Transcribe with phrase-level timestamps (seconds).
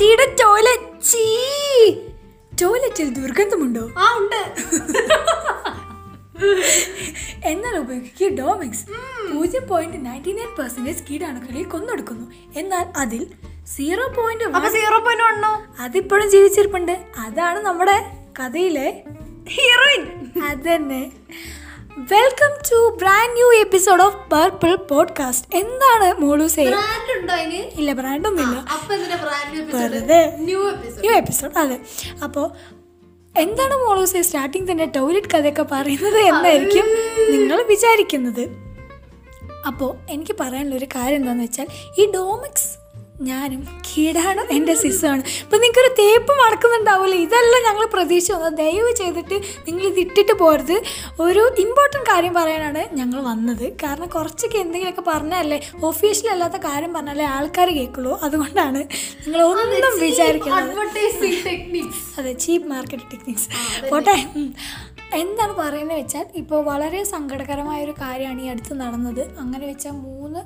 [0.00, 1.24] ആന്റിയുടെ ടോയ്ലറ്റ് ചീ.
[2.62, 3.90] ടോയ്ലറ്റിൽ ദുർഗന്ധമുണ്ടോ?
[3.98, 4.56] ആ ഉണ്ട്.
[7.44, 8.86] എന്നാൽ ഉപയോഗിക്കുക ഡോമിക്സ്
[9.32, 12.32] പൂജ്യം പോയിന്റ് നയന്റി നയൻ പെർസെന്റേജ് കീടാണുക്കളെ കൊന്നൊടുക്കുന്നു.
[12.56, 13.26] എന്നാൽ അതിൽ
[13.66, 17.04] സീറോ പോയിന്റ് സീറോ പോയിന്റ് വണ്ണോ അതിപ്പോഴും ജീവിച്ചിരിപ്പുണ്ട്.
[17.18, 19.02] അതാണ് നമ്മുടെ കഥയിലെ
[19.48, 21.12] ഹീറോയിൻ അതന്നെ.
[21.98, 26.44] Welcome to brand new episode of purple podcast എന്താണ് മോളു
[27.76, 28.64] ഇല്ല ബ്രാൻഡൊന്നുമില്ല
[29.74, 30.36] വെറുതെ.
[30.38, 31.80] ന്യൂ എപ്പിസോഡ് അതെ.
[32.24, 32.52] അപ്പോ
[33.38, 36.86] എന്താണ് മോളൂസേ സ്റ്റാർട്ടിങ് തന്നെ ടോയ്ലറ്റ് കഥയൊക്കെ പറയുന്നത് എന്നായിരിക്കും
[37.30, 38.50] നിങ്ങൾ വിചാരിക്കുന്നത്.
[39.66, 41.66] അപ്പോൾ എനിക്ക് പറയാനുള്ള ഒരു കാര്യം എന്താണെന്ന് വെച്ചാൽ
[41.98, 42.79] ഈ ഡോമിക്സ്
[43.28, 45.22] ഞാനും കീടാണ് എന്റെ സിസ്സാണ്.
[45.42, 50.76] ഇപ്പം നിങ്ങൾക്കൊരു തേപ്പ് മടക്കുന്നുണ്ടാവില്ല ഇതല്ല ഞങ്ങൾ പ്രതീക്ഷ വന്നത് ദയവ് ചെയ്തിട്ട് നിങ്ങൾ ഇത് ഇട്ടിട്ട് പോരുത്.
[51.24, 53.66] ഒരു ഇമ്പോർട്ടന്റ് കാര്യം പറയാനാണ് ഞങ്ങൾ വന്നത്.
[53.82, 55.58] കാരണം കുറച്ചൊക്കെ എന്തെങ്കിലുമൊക്കെ പറഞ്ഞാലേ
[55.90, 58.14] ഒഫീഷ്യൽ അല്ലാത്ത കാര്യം പറഞ്ഞാലേ ആൾക്കാർ കേൾക്കുള്ളൂ.
[58.28, 58.82] അതുകൊണ്ടാണ്
[59.24, 60.78] നിങ്ങൾ ഒന്നും വിചാരിക്കുന്നത്
[62.20, 63.48] അതെ ചീപ്പ് മാർക്കറ്റ് ടെക്നിക്സ്
[63.90, 64.16] പോട്ടെ.
[65.20, 69.22] എന്താണ് പറയുന്നത് വെച്ചാൽ ഇപ്പോൾ വളരെ സങ്കടകരമായ ഒരു കാര്യമാണ് ഈ അടുത്ത് നടന്നത്.
[69.42, 70.40] അങ്ങനെ വെച്ചാൽ മൂന്ന്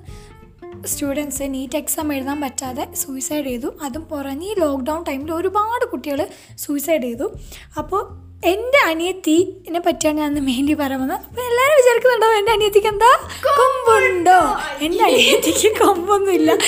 [0.86, 3.68] സ്റ്റുഡൻസ് നീറ്റ് എക്സാം എഴുതാൻ പറ്റാതെ സൂയിസൈഡ് ചെയ്തു.
[3.82, 6.26] അതും പുറഞ്ഞ് ഈ ലോക്ക്ഡൗൺ ടൈമിൽ ഒരുപാട് കുട്ടികൾ
[6.58, 7.32] സൂയിസൈഡ് ചെയ്തു.
[7.78, 8.02] അപ്പോൾ
[8.46, 11.12] എന്റെ അനിയത്തിനെ പറ്റിയാണ് ഞാൻ മെയിൻലി പറയുന്നത്.
[11.12, 13.12] അപ്പോൾ എല്ലാവരും വിചാരിക്കുന്നുണ്ടോ എന്റെ അനിയത്തിക്ക് എന്താ
[13.46, 14.40] കൊമ്പുണ്ടോ?
[14.84, 16.58] എന്റെ അനിയത്തിക്ക് കൊമ്പൊന്നുമില്ല.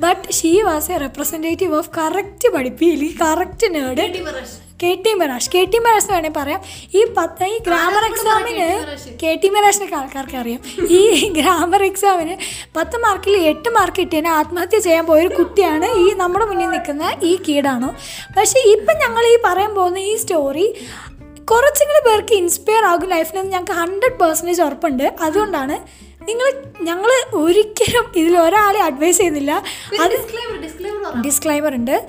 [0.00, 4.04] But she was a representative of correct പഠിപ്പിയിൽ correct നേട്
[4.82, 6.60] കെ ടി മെറാഷ് കെ ടി മെറാഷ് വേണേൽ പറയാം.
[6.94, 8.66] ഈ പത്ത് ഈ ഗ്രാമർ എക്സാമിന്
[9.22, 10.60] കെ ടി മെറാഷിനൊക്കെ ആൾക്കാർക്ക് അറിയാം.
[10.88, 12.36] ഈ ഗ്രാമർ എക്സാമിന്
[12.76, 17.94] പത്ത് മാർക്കിൽ എട്ട് മാർക്ക് കിട്ടിയതിന് ആത്മഹത്യ ചെയ്യാൻ പോയൊരു കുട്ടിയാണ് ഈ നമ്മുടെ മുന്നിൽ നിൽക്കുന്ന ഈ കീടാണോ.
[18.36, 20.66] പക്ഷേ ഇപ്പം ഞങ്ങൾ ഈ പറയാൻ പോകുന്ന ഈ സ്റ്റോറി
[21.50, 25.16] കുറച്ചെങ്കിലും പേർക്ക് ഇൻസ്പയർ ആകും ലൈഫിൽ നിന്ന് ഞങ്ങൾക്ക് ഹൺഡ്രഡ് പേഴ്സന്റേജ് ഉറപ്പുണ്ട്.
[25.20, 26.48] അതുകൊണ്ടാണ് നിങ്ങൾ
[26.80, 29.52] ഞങ്ങൾ ഒരിക്കലും ഇതിൽ ഒരാളെ അഡ്വൈസ് ചെയ്യുന്നില്ല.
[30.00, 30.14] അത്
[31.20, 32.06] ഡിസ്ക്ലൈമർ ഉണ്ട്.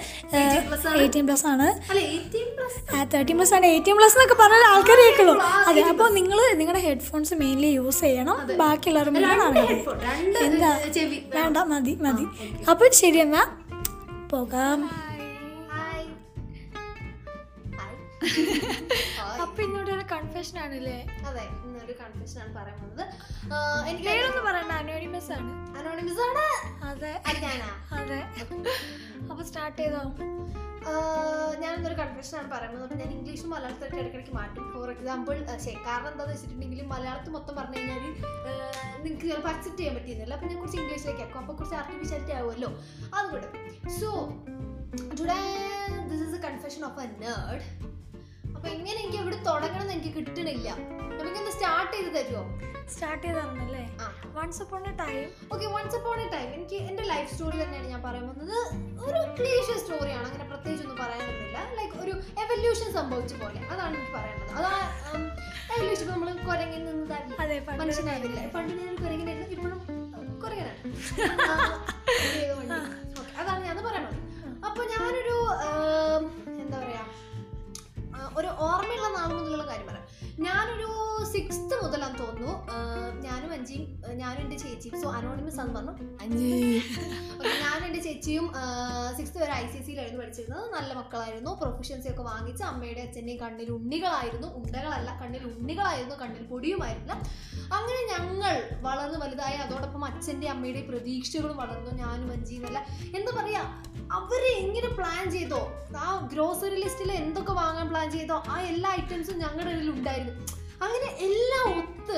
[0.98, 1.68] എയ്റ്റീൻ പ്ലസ് ആണ്.
[3.14, 3.66] തേർട്ടീൻ പ്ലസ് ആണ്.
[3.66, 5.36] എയ്റ്റീൻ പ്ലസ് എന്നൊക്കെ പറഞ്ഞാൽ ആൾക്കാർ കേൾക്കുള്ളൂ.
[5.42, 8.58] അതെ അപ്പോൾ നിങ്ങൾ നിങ്ങളുടെ ഹെഡ്ഫോൺസ് മെയിൻലി യൂസ് ചെയ്യണം.
[8.58, 10.72] ബാക്കിയുള്ളവർ രണ്ട് ഹെഡ്ഫോൺ രണ്ട് എന്താ?
[11.36, 12.26] വേണ്ട മതി മതി.
[12.70, 13.44] അപ്പോൾ ശരി എന്നാ.
[14.32, 15.08] പോകാം.
[20.12, 21.00] കൺഫെഷൻ ആണല്ലേ?
[21.28, 23.06] അതെ ഇന്നൊരു കൺഫ്യൂഷൻ ആണ് പറയാൻ പോകുന്നത്.
[23.90, 25.52] എനിക്ക് പേരൊന്നും പറയണ്ട അനോണിമസ് ആണ്.
[25.78, 26.46] അനോണിമസ് ആണ്.
[26.90, 27.14] അതെ.
[28.00, 28.20] അത്.
[29.32, 30.02] അപ്പൊ സ്റ്റാർട്ട് ചെയ്തോ?
[31.62, 34.64] ഞാൻ ഇന്നൊരു കൺഫ്യൂഷൻ ആണ് പറയുന്നത് അപ്പം ഞാൻ ഇംഗ്ലീഷും മലയാളത്തിലൊക്കെ ഇടയ്ക്കിടയ്ക്ക് മാറ്റും.
[34.74, 38.00] ഫോർ എക്സാമ്പിൾ ശരി കാരണം എന്താണെന്ന് വെച്ചിട്ടുണ്ടെങ്കിൽ മലയാളത്തിൽ മൊത്തം പറഞ്ഞു കഴിഞ്ഞാൽ
[39.04, 40.34] നിങ്ങൾക്ക് ചിലപ്പോൾ അക്സെപ്റ്റ് ചെയ്യാൻ പറ്റിയിരുന്നില്ല.
[40.34, 41.40] അപ്പോൾ ഞാൻ കുറച്ച് ഇംഗ്ലീഷിലേക്ക് ആക്കും.
[41.40, 42.70] അപ്പോൾ കുറച്ച് ആർട്ടിഫിഷ്യാലിറ്റി ആവുമല്ലോ.
[43.18, 43.48] അതുകൊണ്ട്.
[44.00, 44.10] So
[45.20, 45.42] today
[46.10, 47.66] this is a confession of a nerd
[48.70, 50.70] എങ്ങനെ എനിക്ക് ഇവിടെ തുടങ്ങണം എന്ന് എനിക്ക് കിട്ടണില്ല.
[51.20, 52.44] നമുക്കൊന്ന് സ്റ്റാർട്ട് ചെയ്ത് തരുമോ
[52.94, 54.04] സ്റ്റാർട്ട് ചെയ്തായിരുന്നല്ലേ ആ.
[54.36, 58.02] Once upon a time okay once upon a time എനിക്ക് എന്റെ ലൈഫ് സ്റ്റോറി തന്നെയാണ് ഞാൻ
[58.02, 58.58] പറയാൻ പോകുന്നത്.
[59.06, 61.58] ഒരു ക്ലീഷ സ്റ്റോറിയാണ് അങ്ങനെ പ്രത്യേകിച്ച് ഒന്നും പറയാനൊന്നുമില്ല.
[61.78, 62.14] ലൈക്ക് ഒരു
[62.44, 63.60] എവല്യൂഷൻ സംഭവിച്ച പോലെ.
[63.72, 64.54] അതാണ് എനിക്ക് പറയാനുള്ളത്.
[64.60, 64.72] അതാ
[65.74, 66.84] എവല്യൂഷൻ നമ്മൾ കുരങ്ങിൽ
[67.68, 69.54] പണ്ട് മനുഷ്യനായിരുന്നില്ല പണ്ട് ഞാൻ കുരങ്ങിനായിരുന്നു.
[69.56, 69.80] ഇപ്പോഴും
[70.44, 70.82] കുരങ്ങനാണ്.
[73.40, 74.16] അതാണ് ഞാൻ പറയുന്നത്
[74.68, 75.36] അപ്പോൾ ഞാനൊരു
[78.40, 80.06] ഒരു ഓർമ്മയുള്ള നാൾ മുതലുള്ള കാര്യം പറയാം
[80.46, 80.88] ഞാനൊരു
[81.34, 82.54] സിക്സ്ത് മുതലാന്ന് തോന്നുന്നു.
[83.26, 83.86] ഞാനും അഞ്ചിയും
[84.20, 84.96] ഞാനും എന്റെ ചേച്ചിയും.
[85.02, 86.06] സോ അനോണിമസ് ആണെന്ന് പറഞ്ഞു.
[86.24, 86.50] അഞ്ചി.
[87.64, 88.46] ഞാനും എന്റെ ചേച്ചിയും
[89.18, 90.64] സിക്സ്ത് വരെ ഐ സി സിയിലായിരുന്നു പഠിച്ചിരുന്നത്.
[90.76, 91.52] നല്ല മക്കളായിരുന്നു.
[91.62, 94.50] പ്രൊഫഷൻസി ഒക്കെ വാങ്ങിച്ച് അമ്മയുടെ അച്ഛന്റെയും കണ്ണിൽ ഉണ്ണികളായിരുന്നു.
[94.62, 97.16] ഉണ്ടകളല്ല കണ്ണിൽ ഉണ്ണികളായിരുന്നു കണ്ണിൽ പൊടിയുമായിരുന്നു
[97.78, 98.54] അങ്ങനെ ഞങ്ങൾ
[98.88, 102.80] വളർന്ന് വലുതായി അതോടൊപ്പം അച്ഛന്റെ അമ്മയുടെയും പ്രതീക്ഷകളും വളർന്നു ഞാനും അഞ്ചിയും അഞ്ചിന്നല്ല
[103.18, 103.62] എന്താ പറയാ
[104.16, 105.62] അവർ എങ്ങനെ പ്ലാൻ ചെയ്തോ?
[106.06, 108.38] ആ ഗ്രോസറി ലിസ്റ്റിൽ എന്തൊക്കെ വാങ്ങാൻ പ്ലാൻ ചെയ്തോ?
[108.50, 110.34] ആ എല്ലാ ഐറ്റംസും ഞങ്ങളുടെ കയ്യിൽ ഉണ്ടായിരുന്നു.
[110.86, 112.18] അങ്ങനെ എല്ലാം ഒത്ത്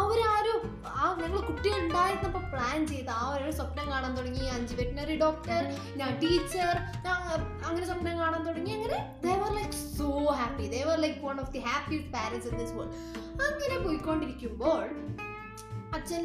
[0.00, 0.60] അവരാരും
[1.00, 4.44] ആ ഞങ്ങൾ കുട്ടികൾ ഉണ്ടായിരുന്നപ്പോൾ പ്ലാൻ ചെയ്ത് ആ ഒരു സ്വപ്നം കാണാൻ തുടങ്ങി.
[4.56, 5.60] അഞ്ച് വെറ്റിനറി ഡോക്ടർ
[6.00, 6.72] ഞാൻ ടീച്ചർ
[7.66, 8.72] അങ്ങനെ സ്വപ്നം കാണാൻ തുടങ്ങി.
[8.78, 10.08] അങ്ങനെ they were like so
[10.40, 12.94] happy they were like one of the happy parents in this world
[13.48, 14.82] അങ്ങനെ പോയിക്കൊണ്ടിരിക്കുമ്പോൾ
[15.98, 16.24] അച്ഛൻ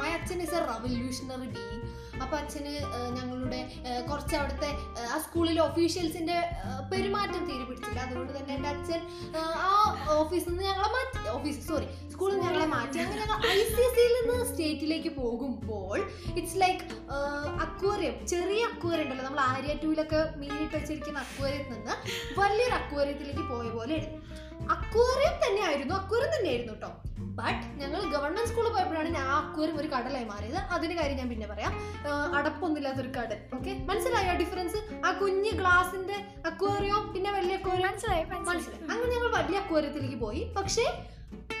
[0.00, 1.83] മൈ അച്ഛൻ ഇസ് എ റവല്യൂഷണറി ബീങ്
[2.22, 2.72] അപ്പോൾ അച്ഛന്
[3.16, 3.60] ഞങ്ങളുടെ
[4.10, 4.70] കുറച്ച് അവിടുത്തെ
[5.14, 6.38] ആ സ്കൂളിലെ ഒഫീഷ്യൽസിന്റെ
[6.92, 9.00] പെരുമാറ്റം തീരെ പിടിച്ചില്ല അതുകൊണ്ട് തന്നെ എന്റെ അച്ഛൻ
[9.66, 9.70] ആ
[10.20, 12.98] ഓഫീസിൽ നിന്ന് ഞങ്ങളെ മാറ്റി ഓഫീസ് സോറി സ്കൂളിൽ നിന്ന് ഞങ്ങളെ മാറ്റി.
[13.00, 15.98] അങ്ങനെ ഞങ്ങൾ ഐ സി എസ് സിയിൽ നിന്ന് സ്റ്റേറ്റിലേക്ക് പോകുമ്പോൾ
[16.38, 16.84] ഇറ്റ്സ് ലൈക്ക്
[17.66, 19.24] അക്വേറിയം ചെറിയ അക്വേറിയം ഉണ്ടല്ലോ.
[19.24, 21.94] നമ്മൾ ആര്യ ടൂലൊക്കെ മീനിട്ട് വെച്ചിരിക്കുന്ന അക്വേറിയത്തിൽ നിന്ന്
[22.40, 24.20] വലിയൊരു അക്വേറിയത്തിലേക്ക് പോയ പോലെ ആയിരുന്നു
[24.70, 26.90] അക്വേറിയം തന്നെയായിരുന്നു അക്വേറിയം തന്നെയായിരുന്നു കേട്ടോ
[27.38, 30.56] ബട്ട് ഞങ്ങൾ ഗവൺമെന്റ് സ്കൂളിൽ പോയപ്പോഴാണ് ഞാൻ ആ അക്വേറിയം ഒരു കടലായി മാറിയത്.
[30.56, 31.72] അതിന്റെ കാര്യം ഞാൻ പിന്നെ പറയാം.
[32.36, 33.38] അടപ്പൊന്നുമില്ലാത്ത ഒരു കടൽ.
[33.54, 36.16] ഓക്കെ മനസ്സിലായോ ഡിഫറൻസ് ആ കുഞ്ഞ് ഗ്ലാസിന്റെ
[36.46, 37.88] അക്വേറിയോ പിന്നെ വലിയ അക്വേറിയം?
[37.88, 38.84] മനസ്സിലായി മനസ്സിലായി.
[38.90, 40.42] അങ്ങനെ ഞങ്ങൾ വലിയ അക്വേറിയത്തിലേക്ക് പോയി.
[40.56, 40.84] പക്ഷേ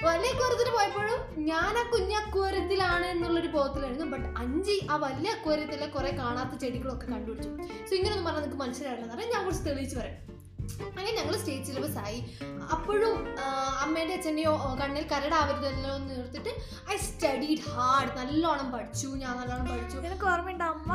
[0.04, 4.06] വലിയ അക്വേറിയത്തിന് പോയപ്പോഴും ഞാൻ ആ കുഞ്ഞ് അക്വേറിയത്തിലാണ് എന്നുള്ളൊരു ബോധത്തിലായിരുന്നു.
[4.16, 7.50] ബട്ട് അഞ്ച് ആ വലിയ അക്വേറിയത്തിലെ കുറെ കാണാത്ത ചെടികളൊക്കെ കണ്ടുപിടിച്ചു.
[7.88, 10.34] സോ ഇങ്ങനെയൊന്നും പറഞ്ഞാൽ നിങ്ങൾക്ക് മനസ്സിലാവില്ല എന്ന് പറഞ്ഞാൽ ഞാൻ കുറച്ച് തെളിയിച്ച് പറയാം.
[10.88, 12.18] അങ്ങനെ ഞങ്ങൾ സ്റ്റേറ്റ് സിലബസ് ആയി
[12.74, 13.14] അപ്പോഴും
[13.84, 16.52] അമ്മേന്റെ അച്ഛന്റെയോ കണ്ണിൽ കരടാവരുതല്ലോ എന്ന് നിർത്തിട്ട്
[16.92, 19.98] ഐ സ്റ്റഡീഡ് ഹാർഡ് നല്ലോണം പഠിച്ചു ഞാൻ നല്ലോണം പഠിച്ചു.
[20.08, 20.64] എനിക്ക് ഓർമ്മയുണ്ട്?
[20.64, 20.92] അമ്മ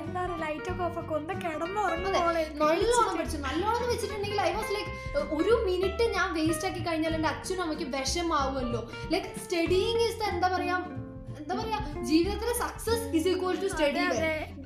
[0.00, 2.18] എന്താ പറയുക ലൈറ്റ് ഒക്കെ ഓഫ് ഒക്കെ ഒന്ന് കിടന്നുറങ്ങുന്നത്
[2.62, 3.40] നല്ലോണം പഠിച്ചു.
[3.48, 4.92] നല്ലോണം എന്ന് വെച്ചിട്ടുണ്ടെങ്കിൽ ഐ വാസ് ലൈക്ക്
[5.38, 8.82] ഒരു മിനിറ്റ് ഞാൻ വേസ്റ്റ് ആക്കി കഴിഞ്ഞാൽ എന്റെ അച്ഛനും അമ്മയ്ക്ക് വിഷമാവുമല്ലോ.
[9.14, 10.78] ലൈക്ക് സ്റ്റഡിങ് ഇസ് എന്താ പറയാ
[11.40, 11.78] എന്താ പറയാ
[12.08, 14.00] ജീവിതത്തിലെ success is equal to study.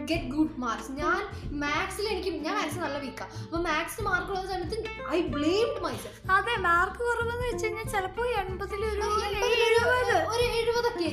[0.06, 1.22] Get good marks ഞാൻ
[1.60, 6.56] മാത്സിൽ എനിക്ക് ഞാൻ മാത്സ് നല്ല വീക്കാണ് അപ്പൊ മാത്സിന് മാർക്ക് ഉള്ള സമയത്ത് ഐ ബ്ലെയിംഡ് മൈസെൽഫ് അതെ
[6.56, 11.04] മാർക്ക് കുറവെന്ന് വെച്ച് കഴിഞ്ഞാൽ ചിലപ്പോ എൺപതിലൊരു ഒരു ഒരു എഴുപതൊക്കെ.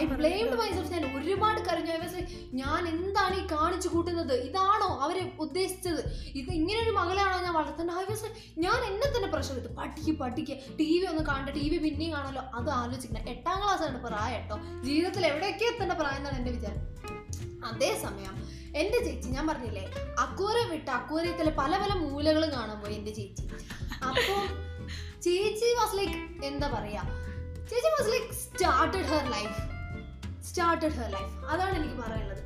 [0.00, 0.04] ഐ.
[0.04, 1.90] ബ്ലെയിംഡ് മൈസെൽഫ് ഞാൻ ഒരുപാട് കരഞ്ഞു.
[2.52, 4.34] ഞാൻ എന്താണ് ഈ കാണിച്ചു കൂട്ടുന്നത്?
[4.34, 6.00] ഇതാണോ അവരെ ഉദ്ദേശിച്ചത്?
[6.34, 8.22] ഇത് ഇങ്ങനെ ഒരു മകളാണോ ഞാൻ വളർത്തേണ്ട I was
[8.58, 9.74] ഞാൻ എന്നെ തന്നെ പ്രഷർ എടുത്തു.
[9.74, 10.76] പഠിക്ക് പഠിക്ക്.
[10.78, 14.58] ടി വി ഒന്ന് കാണണ്ട ടി വി പിന്നെയും കാണാലോ അത് ആലോചിക്കണം എട്ടാം ക്ലാസ് ആണ് പ്രായം കേട്ടോ.
[14.82, 16.80] ജീവിതത്തിൽ എവിടെയൊക്കെ എത്തേണ്ട പ്രായം എന്നാണ് എന്റെ വിചാരം.
[17.68, 18.34] അതേസമയം
[18.80, 19.84] എന്റെ ചേച്ചി ഞാൻ പറഞ്ഞില്ലേ
[20.24, 23.44] അക്കൂര വിട്ട് അക്കൂരത്തിലെ പല പല മൂലകളും കാണാൻ പോയി എന്റെ ചേച്ചി.
[24.08, 24.42] അപ്പോൾ
[25.24, 27.02] ചേച്ചി വാസ് ലൈക്ക് എന്താ പറയാ
[27.70, 29.58] ചേച്ചി was like started her life
[30.48, 32.42] started her life അതാണ് എനിക്ക് പറയാനുള്ളത്.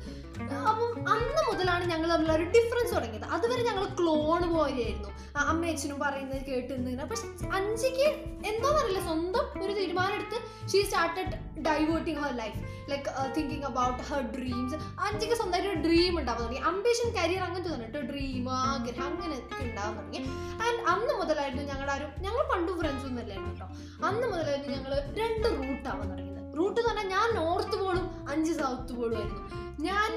[0.53, 3.25] അപ്പം അന്ന് മുതലാണ് ഞങ്ങൾ തമ്മിൽ ഒരു ഡിഫറൻസ് തുടങ്ങിയത്.
[3.25, 8.07] അതുവരെ ഞങ്ങൾ ക്ലോൺ പോലെയായിരുന്നു ആ അമ്മയും അച്ഛനും പറയുന്നത് കേട്ട് പക്ഷെ അഞ്ചിക്ക്
[8.45, 10.37] എന്താണെന്നറിയില്ല സ്വന്തം ഒരു തീരുമാനം എടുത്ത്
[10.71, 12.59] she started diverting her life
[12.91, 16.61] like thinking about her dreams അഞ്ചിക്ക് സ്വന്തമായിട്ട് ഒരു ഡ്രീം ഉണ്ടാവാൻ തുടങ്ങി.
[16.61, 18.01] അംബിഷൻ കരിയർ അങ്ങനത്തെ കേട്ടോ.
[18.01, 20.17] ഡ്രീം ആഗ്രഹം അങ്ങനെ ഉണ്ടാവാൻ തുടങ്ങി.
[20.65, 23.67] ആൻഡ് അന്ന് മുതലായിരുന്നു ഞങ്ങളുടെ ആരും ഞങ്ങൾ പണ്ടും ഫ്രണ്ട്സ് ഒന്നും അല്ലായിരുന്നു കേട്ടോ.
[24.07, 26.57] അന്ന് മുതലായിരുന്നു ഞങ്ങൾ രണ്ട് റൂട്ടാവാൻ തുടങ്ങിയത്.
[26.57, 29.43] റൂട്ട് എന്ന് പറഞ്ഞാൽ ഞാൻ നോർത്ത് പോളും അഞ്ച് സൗത്ത് പോളും ആയിരുന്നു.
[29.85, 30.11] ഞാൻ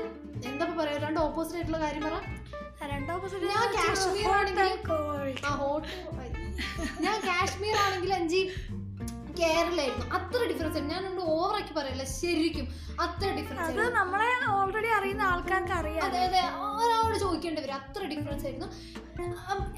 [0.47, 2.17] എന്താ പറയാ രണ്ട് ഓപ്പോസിറ്റ് ആയിട്ടുള്ള കാര്യം പറ.
[2.91, 4.69] രണ്ടാമത്തെ ഞാൻ കാശ്മീർ ആണെങ്കിൽ
[5.45, 5.89] ആ ഹോട്ട്
[7.01, 8.41] ഞാൻ കാശ്മീർ ആണെങ്കിൽ അഞ്ചി
[9.41, 10.07] കേരളായിരുന്നു.
[10.17, 12.05] അത്ര ഡിഫറൻസ് ഞാൻ ഉണ്ട് ഓവറാക്കി പറയല്ല?
[12.13, 12.67] ശരിക്കും
[13.01, 16.05] അത്ര ഡിഫറൻസ് അത് നമ്മളെ ഓൾറെഡി അറിയുന്ന ആൾക്കാർക്ക് അറിയാം.
[16.07, 16.41] അതെ അതെ.
[16.79, 17.77] ഒരാളോട് ചോദിക്കേണ്ടി വരും.
[17.81, 18.69] അത്ര ഡിഫറൻസ് ആയിരുന്നു.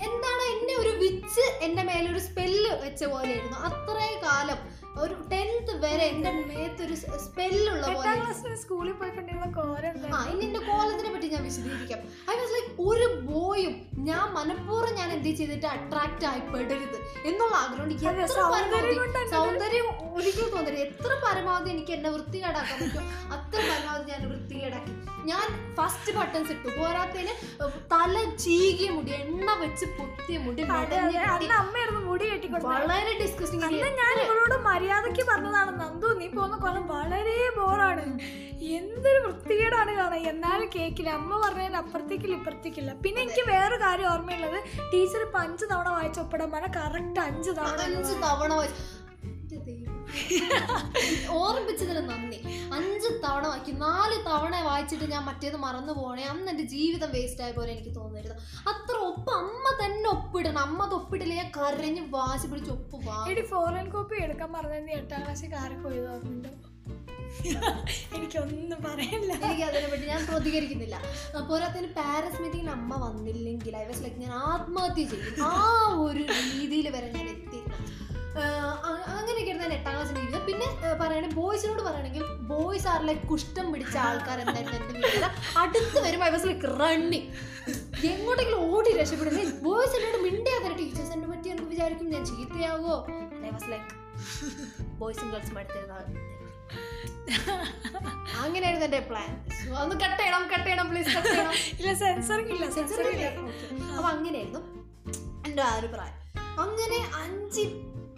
[0.06, 4.58] എന്താണ് എന്നെ ഒരു വിച്ച് എന്റെ മേലെ ഒരു സ്പെല്ല് വെച്ച പോലെ ആയിരുന്നു അത്രേ കാലം
[5.02, 6.94] ഒരു ടെൻത്ത് വരെ എന്റെ മേത്തൊരു
[7.24, 8.14] സ്പെല്ലുള്ള പോലെ.
[8.62, 9.10] സ്കൂളിൽ പോയി
[9.56, 9.84] കോര
[10.16, 12.00] ആ ഇനി എന്റെ കോളേജിനെ പറ്റി ഞാൻ വിശദീകരിക്കാം.
[12.32, 13.74] ഐ വാസ് ലൈക്ക് ഒരു ബോയും
[14.08, 16.98] ഞാൻ മനഃപൂർവം ഞാൻ എന്ത് ചെയ്തിട്ട് അട്രാക്ട് ആയി പെടരുത്
[17.30, 20.80] എന്നുള്ള ആഗ്രഹം എനിക്ക് എത്ര സൗന്ദര്യം പരമാവധി കൊണ്ട് സൗന്ദര്യം ഒരിക്കലും തോന്നരുത്.
[20.88, 23.06] എത്ര പരമാവധി എനിക്ക് എന്നെ വൃത്തികേടാക്കാൻ പറ്റും
[23.36, 24.92] അത്ര പരമാവധി ഞാൻ വൃത്തികേടാക്കി.
[25.30, 25.46] ഞാൻ
[25.78, 26.68] ഫസ്റ്റ് ബട്ടൺസ് ഇട്ടു.
[26.78, 27.32] പോരാത്തതിന്
[27.94, 28.14] തല
[28.44, 30.62] ചീകിയ മുടി എണ്ണ വെച്ച് പൊത്തിയ മുടി
[32.64, 35.80] വളരെ ഡിസ്കസ്റ്റിംഗ് ഞാൻ ഇവളോട് മര്യാദയ്ക്ക് പറഞ്ഞതാണ്.
[35.80, 38.04] നന്ദു നീ പോകുന്ന കൊല്ലം വളരെ ബോറാണ്.
[38.78, 40.20] എന്തൊരു വൃത്തികേടാണ് കാണാൻ.
[40.20, 41.10] എന്നാലും കേക്കില്ല.
[41.10, 42.92] അമ്മ പറഞ്ഞതിന് അപ്പുറത്തേക്കില്ല ഇപ്പുറത്തേക്കില്ല.
[42.94, 44.62] പിന്നെ എനിക്ക് വേറെ കാര്യം ഓർമ്മയുള്ളത്.
[44.92, 48.98] ടീച്ചർ ഇപ്പൊ അഞ്ച് തവണ വായിച്ച പറഞ്ഞാൽ കറക്റ്റ് അഞ്ച് തവണ അഞ്ച് തവണ എന്റെ.
[51.30, 52.38] ഓർമ്മിപ്പിച്ചതിന് നന്ദി.
[52.74, 53.78] അഞ്ച് തവണ വായിക്കും.
[53.78, 56.24] നാല് തവണ വായിച്ചിട്ട് ഞാൻ മറ്റേത് മറന്നു പോണേ.
[56.24, 58.32] അന്ന് എന്റെ ജീവിതം വേസ്റ്റ് ആയ പോലെ എനിക്ക് തോന്നരുത്
[58.68, 60.58] അത്ര ഒപ്പ് അമ്മ തന്നെ ഒപ്പിടണം.
[60.58, 65.50] അമ്മ അത് ഒപ്പിടില്ല കരഞ്ഞ് വാശി പിടിച്ച് ഒപ്പ് വാങ്ങി എടി ഫോറിൻ കോപ്പി എടുക്കാൻ പറഞ്ഞത് എട്ടാം ക്ലാസ്
[65.82, 66.50] പോയത് ഓർമ്മയുണ്ടോ
[68.14, 70.96] എനിക്കൊന്നും പറയാനില്ല എനിക്ക് അതിനെ പറ്റി ഞാൻ പ്രതികരിക്കുന്നില്ല.
[71.50, 75.44] പോരാത്തതിന് പാരസ് മീറ്റിങ്ങിന് അമ്മ വന്നില്ലെങ്കിൽ ഐ വാസ് ലൈക്ക് ഞാൻ ആത്മഹത്യ ചെയ്യും.
[75.46, 75.54] ആ
[76.00, 77.49] ഒരു രീതിയിൽ വരെ ഞാൻ അ-
[79.12, 80.66] അങ്ങനെയൊക്കെ ഞാൻ എട്ടാം ക്ലാസ്സിൽ ഇരിക്കുന്നത് പിന്നെ
[81.00, 85.24] പറയുകയാണെങ്കിൽ ബോയ്സിനോട് പറയുകയാണെങ്കിൽ ബോയ്സ് ആർ ലൈക്ക് കുഷ്ടം പിടിച്ച ആൾക്കാർ എന്തായിരുന്നു എന്റെ വീട്ടിൽ
[85.62, 87.28] അടുത്ത് വരുമ്പോൾ ഐ വാസ് ലൈക്ക് റണ്ണിങ്
[88.10, 92.06] എങ്ങോട്ടെങ്കിലും ഓടി രക്ഷപ്പെടുന്നത് ബോയ്സ് എന്നോട് മിണ്ടിയാതെ ടീച്ചേഴ്സ് എന്നെ പറ്റി എന്ന് വിചാരിക്കും?
[92.14, 92.94] ഞാൻ ചീത്തയാവോ?
[93.40, 93.90] ഐ വാസ് ലൈക്ക്
[95.00, 96.06] ബോയ്സും ഗേൾസും അടുത്തിരുന്നാൽ
[98.40, 99.30] അങ്ങനെയായിരുന്നു എന്റെ പ്ലാൻ
[99.80, 101.54] ഒന്ന് കട്ട് ചെയ്യണം കട്ട് ചെയ്യണം പ്ലീസ് കട്ട് ചെയ്യണം.
[101.80, 103.28] ഇല്ല സെൻസറിങ് ഇല്ല സെൻസറിങ് ഇല്ല.
[103.90, 104.62] അപ്പൊ അങ്ങനെയായിരുന്നു
[105.46, 106.16] എന്റെ ആ ഒരു പ്രായം
[106.60, 107.64] അങ്ങനെ അഞ്ച്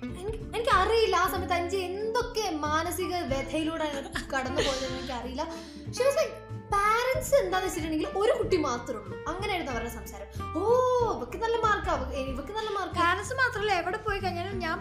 [0.03, 3.87] എനിക്ക് അറിയില്ല ആ സമയത്ത് അഞ്ച് എന്തൊക്കെ മാനസിക വ്യഥയിലൂടെ
[4.33, 5.45] കടന്നു പോയതെന്ന് എനിക്ക് അറിയില്ല
[5.87, 6.25] പക്ഷേ
[6.75, 9.17] പാരന്റ്സ് എന്താന്ന് വെച്ചിട്ടുണ്ടെങ്കിൽ ഒരു കുട്ടി മാത്രമേ ഉള്ളൂ.
[9.31, 10.29] അങ്ങനെയായിരുന്നു അവരുടെ സംസാരം.
[10.59, 10.63] ഓ
[11.17, 11.93] ഇവക്ക് നല്ല മാർക്കാ
[12.33, 14.77] ഇവക്ക് നല്ല മാർക്ക് പാരൻസ് മാത്രമല്ല എവിടെ പോയി കഴിഞ്ഞാലും ഞാൻ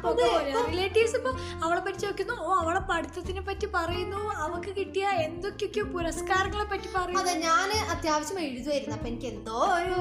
[0.71, 1.31] റിലേറ്റീവ്സ് ഇപ്പൊ
[1.65, 4.21] അവളെ പറ്റി നോക്കുന്നു ഓ അവളെ പഠിത്തത്തിനെ പറ്റി പറയുന്നു.
[4.45, 7.21] അവക്ക് കിട്ടിയ എന്തൊക്കെയൊക്കെയോ പുരസ്കാരങ്ങളെ പറ്റി പറയുന്നു.
[7.24, 9.98] അതെ ഞാൻ അത്യാവശ്യം എഴുതുമായിരുന്നു അപ്പൊ എനിക്ക് എന്തോ ഒരു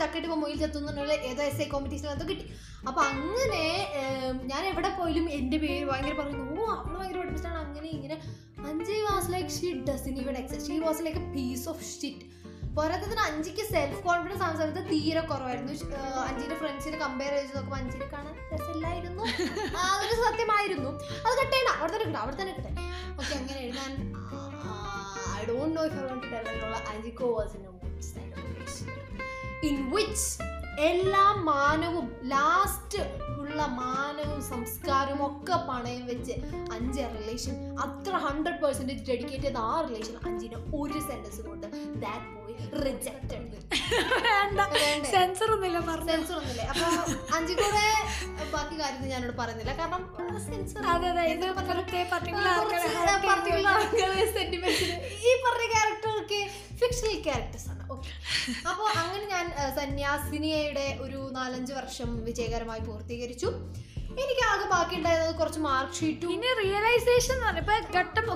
[0.00, 2.44] ചക്കട്ടി മൊയിൽ ചെത്തുന്നുള്ള ഏതോ എസ് ഐ കോമ്പറ്റീഷൻ എന്തോ കിട്ടി.
[2.88, 3.62] അപ്പൊ അങ്ങനെ
[4.50, 6.44] ഞാൻ എവിടെ പോയാലും എന്റെ പേര് ഭയങ്കര പറയുന്നു.
[6.54, 8.16] ഓ അവൾ ഭയങ്കര പഠിപ്പിച്ചാണ് അങ്ങനെ ഇങ്ങനെ
[8.68, 12.26] അഞ്ച് was like she doesn't even except she was like a piece of shit
[12.76, 15.72] പോരാത്തതിന് അഞ്ചിക്ക് സെൽഫ് കോൺഫിഡൻസ് ആ സമയത്ത് തീരെ കുറവായിരുന്നു.
[16.26, 19.24] അഞ്ചിന്റെ ഫ്രണ്ട്സിനെ കമ്പയർ ചെയ്ത് നോക്കുമ്പോൾ അഞ്ചിനെ കാണാൻ രസമില്ലായിരുന്നു.
[19.76, 20.90] ആ, അതൊരു സത്യമായിരുന്നു.
[21.24, 22.72] അത് കട്ടേണ്ട അവിടെ തന്നെ കിട്ടും അവിടെ തന്നെ കിട്ടെ
[23.18, 23.92] ഓക്കെ അങ്ങനെ എഴുതാൻ
[25.34, 26.46] I don't know if I want to tell
[26.92, 27.66] അഞ്ചിക്കോ was in
[29.68, 30.28] in which
[30.82, 33.00] എല്ലാ മാനവും ലാസ്റ്റ്
[33.50, 36.34] ഉള്ള മാനവും സംസ്കാരവും ഒക്കെ പണയം വെച്ച്
[36.72, 41.66] അഞ്ച് റിലേഷൻ അത്ര ഹൺഡ്രഡ് പെർസെന്റേജ് ഡെഡിക്കേറ്റ് ചെയ്ത ആ റിലേഷൻ അഞ്ചിനെ ഒരു സെന്റൻസ് കൊണ്ട്.
[42.00, 42.39] ദാറ്റ്
[42.84, 43.46] റിജക്റ്റഡ്
[44.76, 45.06] വേണ്ട.
[45.14, 46.08] സെൻസർ ഒന്നുമില്ല പറഞ്ഞു.
[46.12, 46.86] സെൻസർ ഒന്നുമില്ല അപ്പൊ
[47.36, 47.84] അഞ്ചു കൂടെ
[48.54, 49.72] ബാക്കി കാര്യത്തിൽ ഞാനോട് പറയുന്നില്ല.
[49.80, 50.02] കാരണം
[50.48, 50.80] സെൻസർ
[55.28, 56.40] ഈ പറഞ്ഞ ക്യാരക്ടറൊക്കെ
[56.80, 57.82] ഫിക്ഷണൽ ക്യാരക്ടേഴ്സ് ആണ്.
[57.94, 58.10] ഓക്കെ
[58.70, 59.46] അപ്പോൾ അങ്ങനെ ഞാൻ
[59.78, 63.50] സന്യാസിനിയുടെ ഒരു നാലഞ്ച് വർഷം വിജയകരമായി പൂർത്തീകരിച്ചു.
[64.12, 67.36] എനിക്ക് ആകെ ബാക്കി ഉണ്ടായിരുന്നത് കുറച്ച് മാർക്ക് ഷീറ്റും ഇനി റിയലൈസേഷൻ
[67.98, 68.26] ഘട്ടം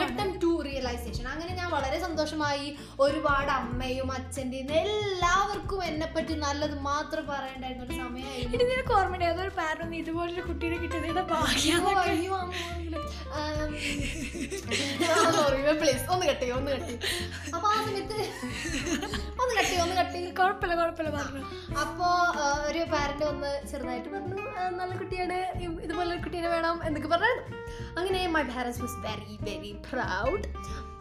[0.00, 2.66] ഘട്ടം ടു റിയലൈസേഷൻ അങ്ങനെ ഞാൻ വളരെ സന്തോഷമായി
[3.00, 8.64] ഒരുപാട് അമ്മയും അച്ഛന്റെയും എല്ലാവർക്കും എന്നെ പറ്റി നല്ലത് മാത്രം പറയണ്ടായിരുന്ന ഒരു സമയമായിരുന്നു.
[8.66, 9.26] നിനക്ക് ഓർമ്മയുണ്ട്?
[9.30, 11.86] ഏതൊരു പാരന്റ് ഇതുപോലൊരു കുട്ടീനെ കിട്ടിയതിന്റെ ഭാഗ്യം
[15.80, 16.94] please, ഒന്ന് കെട്ടി ഒന്ന് കെട്ടി
[17.54, 18.18] അപ്പൊ ആ സമയത്ത്
[19.40, 21.42] ഒന്ന് കെട്ടി ഒന്ന് കെട്ടി കുഴപ്പമില്ല കുഴപ്പമില്ല പറഞ്ഞു.
[21.82, 22.08] അപ്പോ
[22.68, 25.36] ഒരു പാരന്റ് ഒന്ന് ചെറുതായിട്ട് പറഞ്ഞു "ആ, നല്ല കുട്ടിയാണ്
[25.82, 27.32] ഇതുപോലൊരു കുട്ടീനെ വേണം എന്നൊക്കെ പറഞ്ഞു
[27.98, 30.44] അങ്ങനെ my parents was very very proud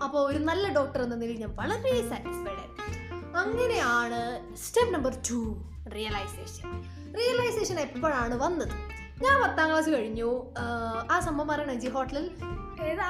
[0.03, 3.37] അപ്പോൾ ഒരു നല്ല ഡോക്ടർ എന്ന നിലയിൽ ഞാൻ വളരെ സാറ്റിസ്ഫൈഡ് ആയിരുന്നു.
[3.37, 4.19] അങ്ങനെയാണ്
[4.57, 5.39] step number two
[5.95, 6.69] realisation
[7.13, 8.73] realisation എപ്പോഴാണ് വന്നത്?
[9.23, 10.53] ഞാൻ പത്താം ക്ലാസ് കഴിഞ്ഞു.
[11.11, 12.25] ആ, സംഭവം പറയണേ ജി ഹോട്ടലിൽ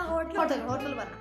[0.08, 1.18] ഹോട്ടൽ ഹോട്ടൽ പറഞ്ഞു.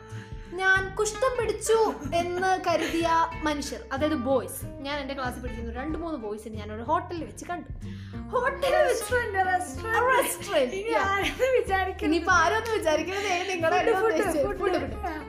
[0.53, 1.77] ഞാൻ കുഷ്ഠം പിടിച്ചു
[2.15, 3.09] എന്ന് കരുതിയ
[3.43, 7.71] മനുഷ്യർ അതായത് ബോയ്സ് ഞാൻ എന്റെ ക്ലാസ്സിൽ പഠിക്കുന്ന രണ്ട് മൂന്ന് ബോയ്സ് ഞാൻ ഒരു ഹോട്ടലിൽ വെച്ച് കണ്ടു.
[8.31, 8.75] ഹോട്ടലിൽ
[12.05, 13.79] ഇനിയിപ്പോ ആരൊന്നും വിചാരിക്കുന്നത് നിങ്ങളെ.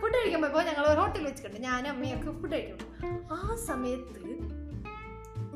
[0.02, 1.58] ഫുഡ് കഴിക്കാൻ പോയപ്പോ ഞങ്ങൾ ഒരു ഹോട്ടലിൽ വെച്ച് കണ്ടു.
[1.60, 2.86] ഞാൻ അമ്മയൊക്കെ ഫുഡ് കഴിക്കണം
[3.34, 4.22] ആ സമയത്ത്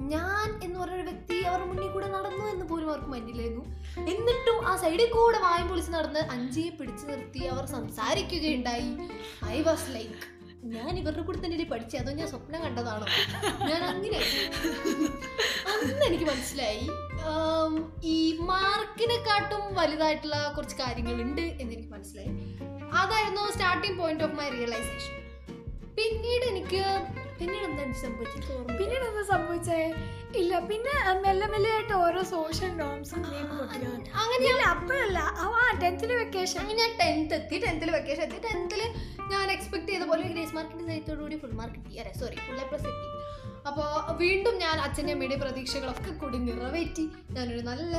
[0.09, 3.65] ഞാൻ എന്ന് പറഞ്ഞൊരു വ്യക്തി അവർ മുന്നിൽ കൂടെ നടന്നു എന്ന് പോലും അവർക്ക് മനസ്സിലായിരുന്നു.
[3.99, 8.97] എന്നിട്ടും ആ സൈഡിൽ കൂടെ വായം പൊളിച്ച് നടന്ന് അഞ്ചിയെ പിടിച്ചു നിർത്തി അവർ സംസാരിക്കുകയുണ്ടായി.
[9.45, 13.05] ഐ വാസ് ലൈക്ക് ഞാൻ ഇവരുടെ കൂടെ തന്നെ പഠിച്ചത് അതോ ഞാൻ സ്വപ്നം കണ്ടതാണോ?
[13.69, 14.19] ഞാൻ അങ്ങനെ.
[15.73, 16.89] അന്ന് എനിക്ക് മനസ്സിലായി
[18.03, 22.29] ഈ മാർക്കിനെക്കാട്ടും വലുതായിട്ടുള്ള കുറച്ച് കാര്യങ്ങളുണ്ട് എന്ന് എനിക്ക് മനസ്സിലായി.
[22.93, 25.17] അതായിരുന്നു starting point of my realisation
[25.95, 26.83] പിന്നീട് എനിക്ക്
[27.41, 28.49] പിന്നീട് എന്താണ് സംഭവിച്ചത്.
[28.79, 29.79] പിന്നീട് എന്താ സംഭവിച്ചേ?
[30.41, 30.93] ഇല്ല പിന്നെ
[31.25, 33.21] മെല്ലെ മെല്ലെ ആയിട്ട് ഓരോ സോഷ്യൽ നോംസും
[34.21, 35.19] അങ്ങനെയല്ല അപ്പോഴല്ല.
[35.43, 35.47] ആ
[35.83, 38.39] ടെൻത്തിന് വെക്കേഷൻ അങ്ങനെ ഞാൻ ടെൻത്ത് എത്തി ടെൻത്തിൽ വെക്കേഷൻ എത്തി.
[38.47, 38.81] ടെൻത്തിൽ
[39.33, 42.87] ഞാൻ എക്സ്പെക്ട് ചെയ്ത പോലെ ഗ്രേസ് മാർക്കിന്റെ സഹിതത്തോടുകൂടി ഫുൾ മാർക്ക് കിട്ടി അതെ സോറി ഫുൾ എ പ്ലസ്
[42.91, 43.07] എത്തി.
[43.69, 47.95] അപ്പോൾ വീണ്ടും ഞാൻ അച്ഛന്റെ അമ്മയുടെ പ്രതീക്ഷകളൊക്കെ കൂടി നിറവേറ്റി ഞാനൊരു നല്ല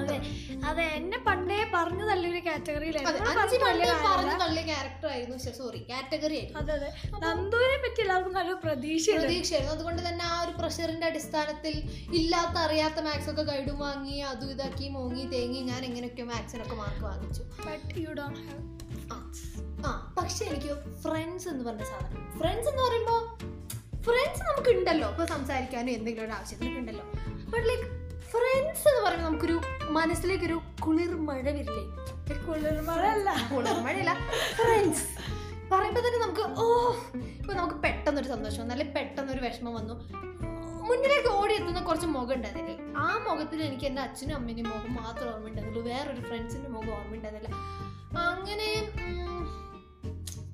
[0.00, 0.20] അതെ
[0.64, 6.60] അതെ എന്നെ പണ്ടേ പറഞ്ഞു തള്ളിയൊരു കാറ്റഗറിയിലായിരുന്നു ക്യാരക്ടർ ആയിരുന്നു സോറി കാറ്റഗറി ആയിരുന്നു.
[6.60, 6.92] അതെ അതെ.
[7.24, 9.74] നന്ദൂരെ പറ്റി എല്ലാവർക്കും നല്ല പ്രതീക്ഷ പ്രതീക്ഷയായിരുന്നു.
[9.74, 11.82] അതുകൊണ്ട് തന്നെ ആ ഒരു പ്രഷറിന്റെ അടിസ്ഥാനത്തിൽ
[12.12, 17.42] ഇല്ലാത്ത അറിയാത്ത മാത്സ് ഒക്കെ ഗൈഡും വാങ്ങി അതും ഇതാക്കി മോങ്ങി തേങ്ങി ഞാൻ എങ്ങനെയൊക്കെ മാത്സിനൊക്കെ മാർക്ക് വാങ്ങിച്ചു.
[17.66, 19.32] ബട്ട് യു ഡോണ്ട് ഹാവ് ആ
[19.88, 22.38] ആ പക്ഷെ എനിക്ക് ഫ്രണ്ട്സ് എന്ന് പറഞ്ഞ സാധനം.
[22.38, 23.51] ഫ്രണ്ട്സ് എന്ന് പറയുമ്പോൾ
[24.06, 27.04] ഫ്രണ്ട്സ് നമുക്ക് ഉണ്ടല്ലോ ഇപ്പൊ സംസാരിക്കാനും എന്തെങ്കിലും ഒരു ആവശ്യത്തിനൊക്കെ ഉണ്ടല്ലോ
[27.52, 27.86] ബട്ട് ലൈക്ക്
[28.32, 29.56] ഫ്രണ്ട്സ് എന്ന് പറയുമ്പോൾ നമുക്കൊരു
[29.90, 31.82] മനസ്സിലേക്കൊരു കുളിർ മഴ വരില്ലേ?
[32.46, 34.12] കുളിർമഴല്ല കുളിർമഴയല്ല.
[34.58, 35.06] ഫ്രണ്ട്സ്
[35.72, 36.66] പറയുമ്പോൾ തന്നെ നമുക്ക് ഓ
[37.40, 38.72] ഇപ്പൊ നമുക്ക് പെട്ടെന്നൊരു സന്തോഷം വന്നു.
[38.72, 39.94] അല്ലെങ്കിൽ പെട്ടെന്നൊരു വിഷമം വന്നു.
[40.88, 45.48] മുന്നിലേക്ക് ഓടി എത്തുന്ന കുറച്ച് മുഖം ഉണ്ടായിരുന്നില്ലേ ആ മുഖത്തിൽ എനിക്ക് എന്റെ അച്ഛനും അമ്മേന്റെയും മുഖം മാത്രം ഓർമ്മ
[45.48, 47.50] ഉണ്ടായിരുന്നുള്ളൂ വേറൊരു ഫ്രണ്ട്സിന്റെ മുഖം ഓർമ്മ ഉണ്ടായിരുന്നില്ല
[48.24, 48.68] അങ്ങനെ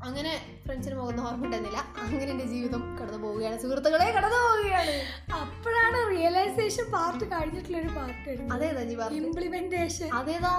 [0.01, 0.33] അങ്ങനെ
[0.65, 3.57] ഫ്രണ്ട്സിന് പോകുന്ന ഓർമ്മ ഉണ്ടായിരുന്നില്ല അങ്ങനെ എന്റെ ജീവിതം കടന്നു പോവുകയാണ്.
[3.63, 4.95] സുഹൃത്തുക്കളെ കടന്നു പോവുകയാണ്.
[5.39, 10.55] അപ്പോഴാണ് റിയലൈസേഷൻ പാർട്ട് കഴിഞ്ഞിട്ടുള്ള ഒരു പാർട്ട് അതേതാ നീ പറഞ്ഞു ഇംപ്ലിമെന്റേഷൻ അതേതാ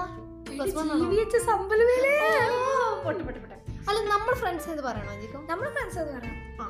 [3.88, 6.66] അല്ല നമ്മൾ ഫ്രണ്ട്സ് എന്ന് പറയണോ അഞ്ചിക്കും നമ്മൾ ഫ്രണ്ട്സ് അത് പറയാം ആ.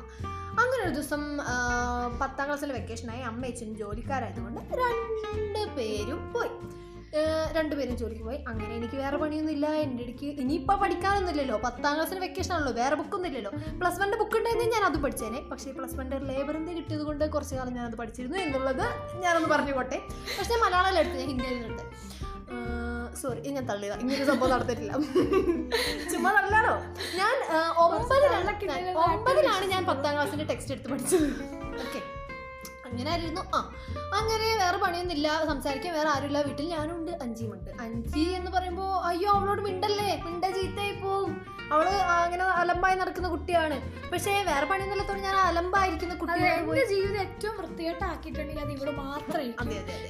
[0.53, 1.21] അങ്ങനെ ഒരു ദിവസം
[2.19, 6.51] പത്താം വെക്കേഷൻ വെക്കേഷനായി അമ്മയച്ചും ജോലിക്കാരായതുകൊണ്ട് രണ്ട് പേരും പോയി.
[7.57, 8.37] രണ്ടുപേരും ജോലിക്ക് പോയി.
[8.51, 11.57] അങ്ങനെ എനിക്ക് വേറെ പണിയൊന്നും ഇല്ല എന്റെ ഇടയ്ക്ക് ഇനിയിപ്പോൾ പഠിക്കാനൊന്നുമില്ലല്ലോ.
[11.65, 12.73] പത്താം ക്ലാസ്സിന് വെക്കേഷൻ ആണല്ലോ.
[12.81, 13.51] വേറെ ബുക്കൊന്നും ഇല്ലല്ലോ.
[13.79, 15.41] പ്ലസ് വണ്ണിന്റെ ബുക്ക് ഉണ്ടായിരുന്നെങ്കിൽ ഞാൻ അത് പഠിച്ചേനെ.
[15.51, 18.85] പക്ഷേ പ്ലസ് വണ്ണിന്റെ ലേബറിന്റെ കിട്ടിയത് കൊണ്ട് കുറച്ച് കാലം ഞാനത് പഠിച്ചിരുന്നു എന്നുള്ളത്
[19.25, 19.99] ഞാനൊന്ന് പറഞ്ഞു പോട്ടെ.
[20.37, 21.83] പക്ഷേ മലയാളം എടുത്ത് ഞാൻ ഹിന്ദി എഴുതുന്നുണ്ട്
[23.21, 23.95] സോറി ഞാൻ തള്ളിയതാ.
[24.03, 24.93] ഇങ്ങനെ സംഭവം നടത്തിയിട്ടില്ല
[26.11, 26.73] ചുമ്മാ തള്ളാണോ
[27.19, 27.35] ഞാൻ
[27.83, 28.51] ഒമ്പതിലാണ്.
[29.07, 31.27] ഒമ്പതിലാണ് ഞാൻ പത്താം ക്ലാസ്സിന്റെ ടെക്സ്റ്റ് എടുത്ത് പഠിച്ചത്.
[31.85, 32.01] ഓക്കെ
[32.91, 33.59] അങ്ങനെ ആയിരുന്നു ആ
[34.17, 35.27] അങ്ങനെ വേറെ പണിയൊന്നുമില്ല.
[35.49, 36.39] സംസാരിക്കാൻ വേറെ ആരുമില്ല.
[36.47, 40.09] വീട്ടിൽ ഞാനും ഉണ്ട് അഞ്ചിയും ഉണ്ട് അഞ്ചി എന്ന് പറയുമ്പോൾ അയ്യോ അവളോട് മിണ്ടല്ലേ?
[40.25, 41.31] മിണ്ട ചീത്തയായി പോവും.
[41.73, 43.77] അവൾ അങ്ങനെ അലമ്പായി നടക്കുന്ന കുട്ടിയാണ്.
[44.11, 49.47] പക്ഷേ വേറെ പണിയൊന്നുമില്ലാത്തോണ്ട് ഞാൻ അലമ്പായിരിക്കുന്ന കുട്ടിയാണ് എന്റെ ജീവിതം ഏറ്റവും വൃത്തികെട്ടാക്കിയിട്ടുണ്ടെങ്കിൽ അത് ഇവിടെ മാത്രമേ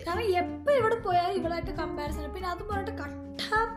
[0.08, 2.96] കാരണം എപ്പോ ഇവിടെ പോയാലും ഇവളായിട്ട് കമ്പാരിസൺ പിന്നെ അതും പറഞ്ഞിട്ട്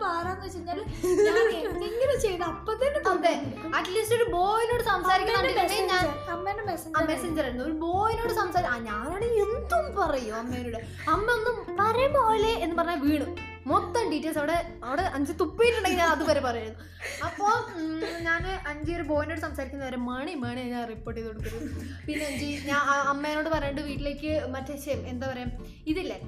[0.04, 0.80] പാറാന്ന് വെച്ച് കഴിഞ്ഞാൽ
[1.26, 3.34] ഞാൻ എന്തെങ്കിലും ചെയ്ത് അപ്പൊ തന്നെ അതെ.
[3.76, 6.64] അറ്റ്ലീസ്റ്റ് ഒരു ബോയിനോട് സംസാരിക്കുന്നുണ്ടെങ്കിൽ ഞാൻ അമ്മേന്റെ
[7.10, 7.64] മെസ്സഞ്ചർ ആയിരുന്നു.
[7.64, 10.78] ഒരു ബോയിനോട് സംസാരിക്കും ഞാനാണെങ്കിൽ എന്തും പറയും അമ്മേനോട്.
[11.08, 13.28] അമ്മ ഒന്നും പറയുമ്പോലെ എന്ന് പറഞ്ഞാൽ വീണു.
[13.66, 16.80] മൊത്തം ഡീറ്റെയിൽസ് അവിടെ അവിടെ അഞ്ച് തുപ്പിയിട്ടുണ്ടെങ്കിൽ ഞാൻ അതുവരെ പറയുന്നു
[17.26, 17.52] അപ്പോൾ
[18.22, 21.70] ഞാൻ അഞ്ചി ഒരു ബോയിനോട് സംസാരിക്കുന്നവരെ മണി മണി ഞാൻ റിപ്പോർട്ട് ചെയ്ത് കൊടുക്കുന്നു
[22.06, 22.82] പിന്നെ അഞ്ചി ഞാൻ
[23.12, 25.50] അമ്മേനോട് പറഞ്ഞിട്ട് വീട്ടിലേക്ക് മറ്റേ എന്താ പറയുക
[25.86, 26.18] ഇതില്ലേ?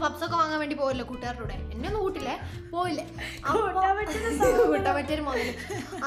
[0.00, 1.56] പപ്സൊക്കെ വാങ്ങാൻ വേണ്ടി പോവില്ല കൂട്ടുകാരുടെ കൂടെ.
[1.74, 2.34] എന്നെ ഒന്നും കൂട്ടില്ലേ?
[2.72, 3.04] പോയില്ലേ?
[4.72, 5.48] കൂട്ടാൻ പറ്റിയൊരു മുതൽ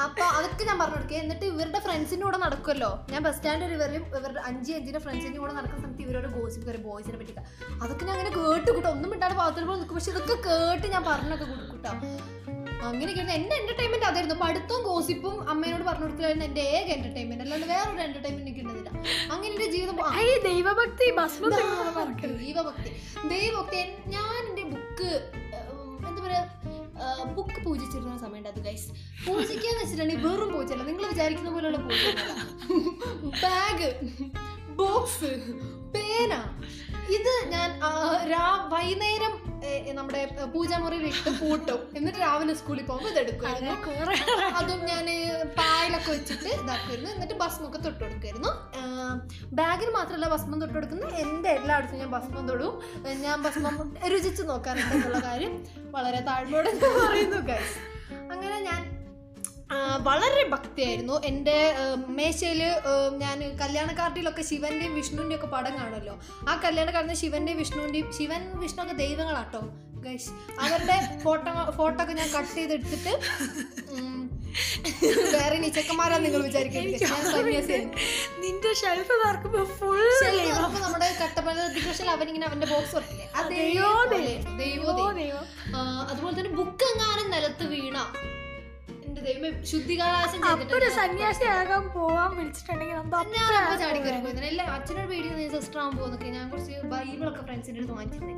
[0.04, 4.40] അപ്പൊ അതൊക്കെ ഞാൻ പറഞ്ഞു കൊടുക്കുക എന്നിട്ട് ഇവരുടെ ഫ്രണ്ട്സിന്റെ കൂടെ നടക്കുമല്ലോ ഞാൻ ബസ് സ്റ്റാൻഡിൽ ഇവരും ഇവരുടെ
[4.40, 7.34] അഞ്ച് അഞ്ചിന്റെ ഫ്രണ്ട്സിന്റെ കൂടെ നടക്കുന്ന സമയത്ത് ഇവരോട് ഗോസിപ്പ് കയറി ബോയ്സിനെ പറ്റി
[7.82, 8.90] അതൊക്കെ ഞാൻ അങ്ങനെ കേട്ട് കൂട്ടോ.
[8.90, 9.96] ഒന്നും മിണ്ടാണ്ട് പാത്രത്തിൽ പോലെ നിൽക്കും.
[9.96, 11.98] പക്ഷെ ഇതൊക്കെ കേട്ട് ഞാൻ പറഞ്ഞൊക്കെ കൂട്ടാം.
[12.88, 16.44] അങ്ങനെയൊക്കെ എന്റെ എന്റർടൈൻമെന്റ് അതായിരുന്നു പഠിത്തവും ഗോസിപ്പും അമ്മേനോട് പറഞ്ഞു കൊടുക്കലായിരുന്നു.
[16.44, 18.64] എന്റെ ഏക എന്റർടൈൻമെന്റ് അല്ലാണ്ട് വേറൊരു എന്റർടൈൻമെന്റ് എനിക്ക്
[19.30, 19.96] അങ്ങനെ എന്റെ ജീവിതം
[20.44, 21.06] ദൈവഭക്തി
[22.38, 22.90] ദൈവഭക്തി.
[23.28, 23.80] ദൈവഭക്തി.
[24.06, 25.10] ഞാൻ എന്റെ ബുക്ക്
[26.08, 26.42] എന്താ പറയാ
[27.34, 28.88] ബുക്ക് പൂജിച്ചിരുന്ന സമയമുണ്ട് അത് ഗൈസ്
[29.26, 32.04] പൂജിക്കാന്ന് വെച്ചിട്ടുണ്ടെങ്കിൽ വെറും പൂജല്ല നിങ്ങൾ വിചാരിക്കുന്ന പോലെയുള്ള പൂജ
[33.42, 33.90] ബാഗ്
[34.78, 35.30] ബോക്സ്
[35.94, 36.32] പേന
[37.16, 37.68] ഇത് ഞാൻ
[38.74, 39.34] വൈകുന്നേരം
[39.96, 40.20] നമ്മുടെ
[40.52, 41.78] പൂജാമുറിയിൽ ഇട്ട് പൂട്ടും.
[41.98, 43.74] എന്നിട്ട് രാവിലെ സ്കൂളിൽ പോകുമ്പോൾ ഇത് എടുക്കുമായിരുന്നു
[44.58, 45.06] അതും ഞാൻ
[45.58, 48.50] പായലൊക്കെ വെച്ചിട്ട് ഇതാക്കുമായിരുന്നു എന്നിട്ട് ഭസ്മൊക്കെ തൊട്ട് കൊടുക്കുമായിരുന്നു
[49.60, 51.14] ബാഗിൽ മാത്രമല്ല ഭസ്മം തൊട്ട് കൊടുക്കുന്നത്.
[51.24, 52.74] എന്റെ എല്ലായിടത്തും ഞാൻ ഭസ്മം തൊടും.
[53.24, 53.76] ഞാൻ ഭസ്മം
[54.14, 55.54] രുചിച്ച് നോക്കാറുണ്ട് എന്നുള്ള കാര്യം
[55.96, 57.76] വളരെ താഴ്മയോടെ പറയുന്നു ഗൈസ്
[58.32, 58.82] അങ്ങനെ ഞാൻ
[59.98, 61.14] വളരെ ഭക്തിയായിരുന്നു.
[61.24, 61.56] എന്റെ
[62.18, 62.60] മേശയിൽ
[63.22, 66.14] ഞാൻ കല്യാണ കാർഡിലൊക്കെ ശിവന്റെയും വിഷ്ണുവിന്റെയും ഒക്കെ പടം കാണുമല്ലോ.
[66.48, 69.62] ആ കല്യാണ കാർഡിൽ ശിവന്റെയും വിഷ്ണുവിന്റെയും ശിവൻ വിഷ്ണു ഒക്കെ ദൈവങ്ങളാട്ടോ.
[70.06, 70.30] ഗൈസ്
[70.60, 73.12] അവരുടെ ഫോട്ടോ ഫോട്ടോ ഒക്കെ ഞാൻ കട്ട് ചെയ്തെടുത്തിട്ട്
[75.36, 77.78] വേറെ നിച്ചക്കന്മാരാ നിങ്ങൾ വിചാരിക്കുന്നത്
[78.44, 79.14] നിന്റെ ഷെൽഫ്
[79.78, 80.00] ഫുൾ
[80.84, 81.58] നമ്മുടെ കട്ടപ്പന
[82.10, 82.96] അവനിങ്ങനെ അവന്റെ ബോക്സ്
[83.40, 85.42] അതേ ദൈവോ ദൈവോ.
[86.10, 87.98] അതുപോലെ തന്നെ ബുക്ക് എങ്ങാനും നിലത്ത് വീണ.
[89.16, 92.96] എന്റെ ദൈവമേ ശുദ്ധികാലാശം ചെയ്തിട്ട് സന്യാസിയാകാൻ പോവാൻ വിളിച്ചിട്ടുണ്ടെങ്കിൽ
[93.36, 96.28] ഞാൻ അപ്പൊ ചാടിക്കറി പോയിരുന്നു എല്ലാ അച്ഛനോട് പേടി സിസ്റ്റർ ആകാൻ പോകുന്നൊക്കെ.
[96.36, 98.34] ഞാൻ കുറച്ച് ബൈബിളൊക്കെ ഫ്രണ്ട്സിന്റെ അടുത്ത് വാങ്ങിച്ചിരുന്നേ.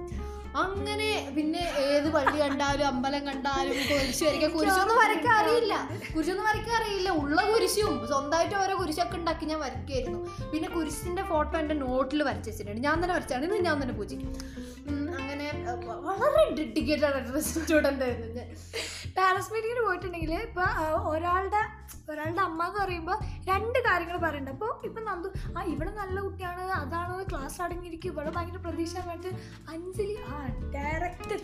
[0.65, 5.75] അങ്ങനെ പിന്നെ ഏത് പള്ളി കണ്ടാലും അമ്പലം കണ്ടാലും കുരിശ് വരയ്ക്കാൻ കുരിശൊന്നും വരയ്ക്കാൻ അറിയില്ല.
[6.15, 7.11] കുരിശൊന്നും വരയ്ക്കാൻ അറിയില്ല.
[7.23, 10.21] ഉള്ള കുരിശും സ്വന്തമായിട്ട് ഓരോ കുരിശൊക്കെ ഉണ്ടാക്കി ഞാൻ വരയ്ക്കുമായിരുന്നു
[10.55, 12.83] പിന്നെ കുരിശിന്റെ ഫോട്ടോ എന്റെ നോട്ടിൽ വരച്ച് വെച്ചിട്ടുണ്ട്.
[12.89, 13.45] ഞാൻ തന്നെ വരച്ചാണ്.
[13.51, 14.33] ഇന്ന് ഞാൻ തന്നെ പൂജിക്കും
[15.21, 15.47] അങ്ങനെ
[16.09, 18.49] വളരെ ഡെഡിക്കേറ്റഡ് സ്റ്റുഡന്റ് ആയിരുന്നു ഞാൻ.
[19.39, 20.69] പാരൻസ് മീറ്റിങ്ങിന് പോയിട്ടുണ്ടെങ്കിൽ ഇപ്പോൾ
[21.11, 21.61] ഒരാളുടെ
[22.13, 23.17] ഒരാളുടെ അമ്മ എന്ന് പറയുമ്പോൾ
[23.49, 28.61] രണ്ട് കാര്യങ്ങൾ പറയുന്നുണ്ട് അപ്പോൾ ഇപ്പം നന്ദു ആ ഇവിടെ നല്ല കുട്ടിയാണ് അതാണ് ക്ലാസ് അടങ്ങിയിരിക്കും ഇവിടെ ഭയങ്കര
[28.65, 29.31] പ്രതീക്ഷ പറഞ്ഞിട്ട്
[29.73, 30.39] അഞ്ജലി ആ
[30.75, 31.37] ഡയറക്റ്റ്.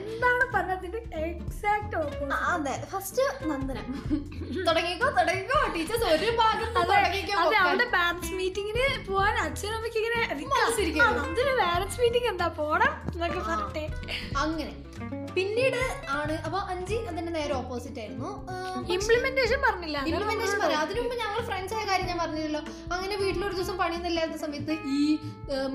[0.00, 1.96] എന്താണ് പറഞ്ഞതിന്റെ എക്സാക്ട്
[2.48, 2.74] അതെ.
[2.90, 3.78] ഫസ്റ്റ് നന്ദന.
[4.68, 5.60] തുടങ്ങിക്കോ തുടങ്ങിക്കോ.
[5.76, 6.98] ടീച്ചേഴ്സ് ഒരു ഭാഗം അതെ.
[7.62, 10.20] അവിടെ പാരൻസ് മീറ്റിങ്ങിന് അച്ഛനും അച്ഛനമ്മയ്ക്ക് ഇങ്ങനെ
[11.62, 12.48] പാരൻസ് മീറ്റിംഗ് എന്താ?
[12.60, 13.86] പോണം എന്നൊക്കെ പറഞ്ഞിട്ടേ.
[14.44, 14.74] അങ്ങനെ.
[15.38, 15.80] പിന്നീട്
[16.18, 16.34] ആണ്.
[16.46, 18.30] അപ്പൊ അഞ്ചി അതിന്റെ നേരെ ഓപ്പോസിറ്റ് ആയിരുന്നു.
[18.96, 19.98] ഇംപ്ലിമെന്റേഷൻ പറഞ്ഞില്ല.
[20.10, 22.62] ഇംപ്ലിമെന്റേഷൻ പറയാം അതിനു മുമ്പ് ഞങ്ങൾ ഫ്രണ്ട്സ് ആയ കാര്യം ഞാൻ പറഞ്ഞില്ലല്ലോ.
[22.94, 25.00] അങ്ങനെ വീട്ടിലൊരു ദിവസം പണിയൊന്നും ഇല്ലാത്ത സമയത്ത് ഈ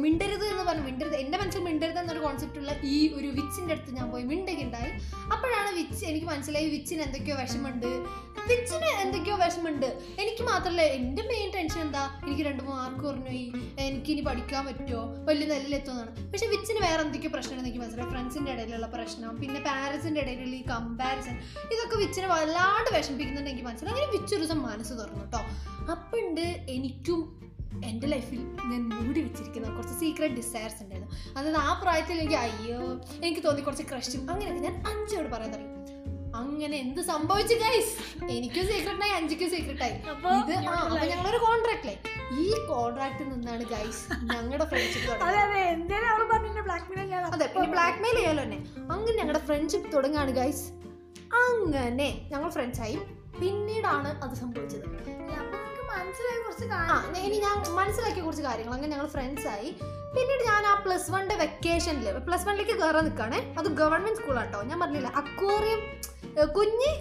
[0.03, 4.07] മിണ്ടരുത് എന്ന് പറഞ്ഞു മിണ്ടരുത് എന്റെ മനസ്സിൽ മിണ്ടരുത് എന്നൊരു കോൺസെപ്റ്റ് ഉള്ള ഈ ഒരു വിച്ചിന്റെ അടുത്ത് ഞാൻ
[4.11, 4.91] പോയി മിണ്ടുകയുണ്ടായി.
[6.09, 6.67] എനിക്ക് മനസ്സിലായി.
[6.75, 7.89] വിച്ചിന് എന്തൊക്കെയോ വിഷമുണ്ട്
[8.49, 9.85] വിച്ചിന് എന്തൊക്കെയോ വിഷമുണ്ട്
[10.21, 12.03] എനിക്ക് മാത്രമല്ല എന്റെ മെയിൻ ടെൻഷൻ എന്താ?
[12.23, 13.45] എനിക്ക് രണ്ട് മാർക്ക് കുറഞ്ഞുപോയി
[13.85, 15.03] എനിക്ക് ഇനി പഠിക്കാൻ പറ്റുമോ?
[15.29, 18.09] വലിയ നിലയിലെത്തുന്നതാണ് പക്ഷെ വിച്ചിന് വേറെ എന്തൊക്കെയോ പ്രശ്നമാണ് എനിക്ക് മനസ്സിലായി.
[18.09, 21.37] ഫ്രണ്ട്സിന്റെ ഇടയിലുള്ള പ്രശ്നം പിന്നെ പാരൻസിന്റെ ഇടയിലുള്ള ഈ കമ്പാരിസൺ
[21.75, 23.95] ഇതൊക്കെ വിച്ചിനെ വല്ലാണ്ട് വിഷമിപ്പിക്കുന്നുണ്ട് എനിക്ക് മനസ്സിലായി.
[23.95, 25.41] അങ്ങനെ വിച്ച് ഒരു ദിവസം മനസ്സ് തുറന്നു കേട്ടോ
[25.91, 27.21] അപ്പുണ്ട് എനിക്കും
[27.89, 31.11] എന്റെ ലൈഫിൽ ഞാൻ മൂടി വെച്ചിരിക്കുന്ന കുറച്ച് സീക്രട്ട് ഡിസയർസ് ഉണ്ടായിരുന്നു.
[31.37, 32.81] അതായത് ആ പ്രായത്തിൽ എനിക്ക് അയ്യോ
[33.23, 35.71] എനിക്ക് തോന്നി കുറച്ച് ക്രഷും അങ്ങനെയൊക്കെ ഞാൻ അഞ്ചോട് പറയാൻ തുടങ്ങി.
[36.33, 37.91] അങ്ങനെ എന്ത് സംഭവിച്ചു ഗൈസ്
[38.31, 39.95] എനിക്കും സീക്രട്ട് ആയി അഞ്ചിക്കും സീക്രട്ട് ആയി.
[40.39, 41.95] ഇത് ആ അപ്പൊ ഞങ്ങളൊരു കോൺട്രാക്റ്റിലെ
[42.37, 45.11] ഈ കോൺട്രാക്റ്റിൽ നിന്നാണ് ഗൈസ് ഞങ്ങളുടെ ഫ്രണ്ട്ഷിപ്പ്
[47.33, 48.59] അതെ പിന്നെ ബ്ലാക്ക് മെയിൽ ചെയ്യാലോ തന്നെ
[48.93, 50.65] അങ്ങനെ ഞങ്ങളുടെ ഫ്രണ്ട്ഷിപ്പ് തുടങ്ങാണ് ഗൈസ്
[51.43, 52.97] അങ്ങനെ ഞങ്ങൾ ഫ്രണ്ട്സായി
[53.39, 54.87] പിന്നീടാണ് അത് സംഭവിച്ചത്.
[56.13, 56.97] മനസ്സിലായി കുറച്ച് കാര്യങ്ങൾ.
[57.05, 58.73] കാര്യം ഇനി ഞാൻ മനസ്സിലാക്കിയ കുറച്ച് കാര്യങ്ങൾ.
[58.75, 59.69] അങ്ങനെ ഞങ്ങൾ ഫ്രണ്ട്സായി
[60.15, 65.09] പിന്നീട് ഞാൻ ആ പ്ലസ് വണ്ണിന്റെ വെക്കേഷനിൽ പ്ലസ് വണ്ണിലേക്ക് കയറാൻ നിൽക്കുകയാണേ അത് ഗവൺമെന്റ് സ്കൂളാട്ടോ ഞാൻ പറഞ്ഞില്ല
[65.21, 65.81] അക്വേറിയം
[66.57, 66.91] കുഞ്ഞ്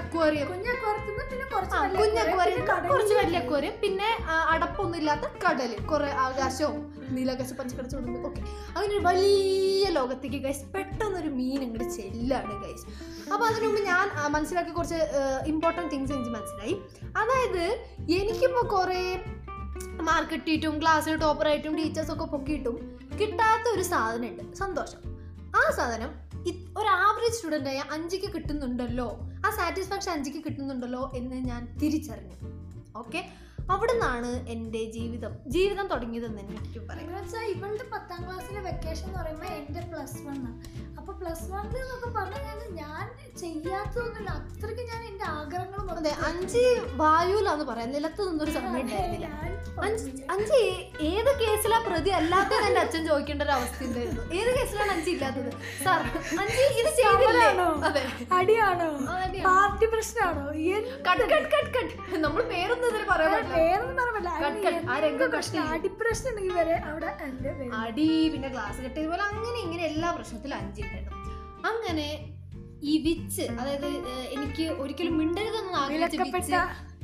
[0.00, 4.10] അക്വേറിയം കുഞ്ഞക്കുറത്തുനിന്ന് പിന്നെ കുറച്ച് കുഞ്ഞ് അക്വേറിയം കുറച്ച് വലിയ അക്വേറിയം പിന്നെ
[4.54, 6.80] അടപ്പൊന്നും ഇല്ലാത്ത കടൽ കുറെ ആകാശവും.
[7.18, 8.40] നീലാകാശം പഞ്ചക്കട ചൂടുന്നു ഓക്കെ
[8.76, 12.84] അങ്ങനെ ഒരു വലിയ ലോകത്തേക്ക് ഗൈസ് പെട്ടെന്നൊരു മീൻ ഇങ്ങോട്ട് ചെല്ലാണ് ഗൈസ്
[13.32, 15.00] അപ്പോൾ അതിനു മുമ്പ് ഞാൻ മനസ്സിലാക്കിയ കുറച്ച്
[15.46, 16.74] ഇമ്പോർട്ടന്റ് തിങ്സ് എനിക്ക് മനസ്സിലായി.
[17.16, 17.64] അതായത്
[18.18, 19.00] എനിക്കിപ്പോൾ കുറേ
[20.08, 22.76] മാർക്ക് കിട്ടിയിട്ടും ക്ലാസ്സിൽ ടോപ്പറായിട്ടും ടീച്ചേഴ്സൊക്കെ പൊക്കിയിട്ടും
[23.20, 25.00] കിട്ടാത്ത ഒരു സാധനമുണ്ട് സന്തോഷം.
[25.56, 26.10] ആ സാധനം
[26.78, 29.06] ഒരു ആവറേജ് സ്റ്റുഡന്റായ അഞ്ചിക്ക് കിട്ടുന്നുണ്ടല്ലോ
[29.46, 32.36] ആ സാറ്റിസ്ഫാക്ഷൻ അഞ്ചിക്ക് കിട്ടുന്നുണ്ടല്ലോ എന്ന് ഞാൻ തിരിച്ചറിഞ്ഞു.
[32.96, 33.20] ഓക്കെ
[33.72, 35.32] അവിടെ നിന്നാണ് എന്റെ ജീവിതം.
[35.46, 37.10] ജീവിതം തുടങ്ങിയതെന്ന് എനിക്ക് പറയാം.
[37.54, 40.50] ഇവളുടെ പത്താം ക്ലാസ്സിലെ വെക്കേഷൻ എന്ന് പറയുമ്പോൾ എന്റെ പ്ലസ് വൺ ആണ്.
[40.98, 43.04] അപ്പോൾ പ്ലസ് വണ്ണിൽ എന്നൊക്കെ പറഞ്ഞാൽ ഞാൻ
[43.40, 44.30] ചെയ്യാത്തതൊന്നുമില്ല.
[44.40, 46.62] അത്രയ്ക്ക് ഞാൻ എന്റെ ആഗ്രഹങ്ങൾ അതെ അഞ്ച്
[47.02, 47.90] വായുലാന്ന് പറയാം.
[47.96, 49.28] നിലത്ത് നിന്നൊരു സമയം ഉണ്ടായിരുന്നില്ല.
[50.34, 50.58] അഞ്ച്
[51.10, 52.10] ഏത് കേസിലാ പ്രതി?
[52.18, 55.50] അല്ലാത്തത് എന്റെ അച്ഛൻ ചോദിക്കേണ്ട ഒരു അവസ്ഥ ഉണ്ടായിരുന്നു ഏത് കേസിലാണ് അഞ്ച് ഇല്ലാത്തത്?
[55.84, 56.00] സാർ
[56.42, 57.48] അഞ്ച് ഇത് ചെയ്തില്ലേ?
[57.88, 58.02] അതെ.
[58.38, 58.88] അടിയാണോ.
[59.48, 60.44] പാർട്ടി പ്രശ്നമാണോ?
[61.08, 61.94] Cut cut cut cut.
[62.26, 63.53] നമ്മൾ പേരൊന്നും ഇതിൽ പറയാൻ പറ്റില്ല.
[63.54, 63.80] പറയാൻ
[65.68, 67.10] അടിപ്രശ്നം ഉണ്ടെങ്കിൽ വരെ അവിടെ.
[67.74, 71.20] അടി പിന്നെ ക്ലാസ് കെട്ടിയത് പോലെ അങ്ങനെ ഇങ്ങനെ എല്ലാ പ്രശ്നത്തിലും അഞ്ചിട്ടുണ്ടായിരുന്നു
[71.64, 72.08] അങ്ങനെ
[72.82, 73.86] ഈ വിച്ച് അതായത്
[74.30, 76.54] എനിക്ക് ഒരിക്കലും മിണ്ടരുതെന്ന് ആഗ്രഹിച്ച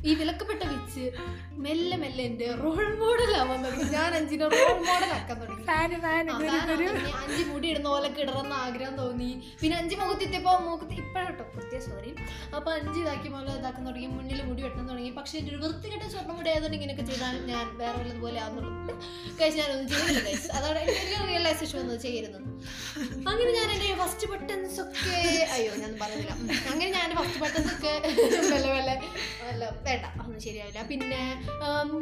[0.09, 1.03] ഈ വിലക്കപ്പെട്ട വെച്ച്
[1.65, 3.85] മെല്ലെ മെല്ലെ എന്റെ റോൾ മോഡൽ ആവാൻ തുടങ്ങി.
[3.95, 5.65] ഞാൻ അഞ്ചിനെ റോൾ മോഡൽ ആക്കാൻ തുടങ്ങി.
[7.23, 9.29] അഞ്ചു മുടി ഇടുന്ന പോലെ കിടറെന്ന് ആഗ്രഹം തോന്നി.
[9.61, 12.11] പിന്നെ അഞ്ചി മുഖത്തെത്തിയപ്പോ മുഖത്ത് ഇപ്പോഴട്ടോ പ്രത്യേക സോറി
[12.57, 14.09] അപ്പൊ അഞ്ച് ഇതാക്കി പോലെ ഇതാക്കാൻ തുടങ്ങി.
[14.17, 15.11] മുന്നിൽ മുടി വെട്ടാൻ തുടങ്ങി.
[15.19, 18.95] പക്ഷെ എന്റെ ഒരു വൃത്തികെട്ട സ്വർണം മുടി ആയതുകൊണ്ട് ഇങ്ങനെയൊക്കെ ചെയ്താൽ ഞാൻ വേറെ വല്ലതുപോലെ ആവുന്നുള്ളൂ.
[19.39, 20.29] കഴിച്ച് ഞാനൊന്നും ചെയ്തില്ല.
[20.57, 22.07] അതാണ് എനിക്ക് റിയലൈസേഷൻ വന്നത്
[23.29, 25.15] അങ്ങനെ ഞാൻ എന്റെ ഫസ്റ്റ് ബട്ടൻസ് ഒക്കെ
[25.55, 26.31] അയ്യോ ഞാൻ പറഞ്ഞില്ല.
[26.71, 27.93] അങ്ങനെ ഞാൻ ഫസ്റ്റ് ബട്ടൻസ് ഒക്കെ
[28.53, 28.91] വല്ല വല്ല
[29.45, 30.81] വല്ല വേണ്ട അതൊന്നും ശരിയാവില്ല.
[30.91, 31.21] പിന്നെ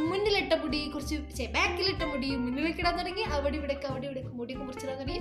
[0.10, 5.20] മുന്നിലിട്ട മുടി കുറച്ച് ബാക്കിലിട്ട മുടി മുന്നിലേക്ക് ഇടാൻ തുടങ്ങി അവിടെ ഇവിടേക്ക് അവിടെ ഇവിടേക്ക് മുടിയൊക്കെ മുറിച്ചിടാൻ തുടങ്ങി.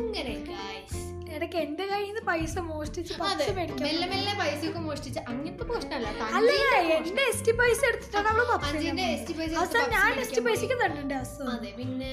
[0.00, 0.92] അങ്ങനെ guys.
[1.34, 3.44] ഇടയ്ക്ക് എന്റെ കയ്യിൽ നിന്ന് പൈസ മോഷ്ടിച്ച് മെല്ലെ
[3.82, 5.20] മെല്ലെ മെല്ലെ പൈസയൊക്കെ മോഷ്ടിച്ച്.
[5.30, 6.50] അങ്ങനത്തെ പ്രശ്നമല്ല അല്ല.
[6.96, 9.52] എന്റെ എസ് ടി പൈസ എടുത്തിട്ടാണ് അവൾ അഞ്ചിന്റെ എസ് ടി പൈസ
[9.94, 11.14] ഞാൻ എസ് ടി പൈസക്ക് തന്നിട്ടുണ്ട്
[11.54, 12.12] അതെ പിന്നെ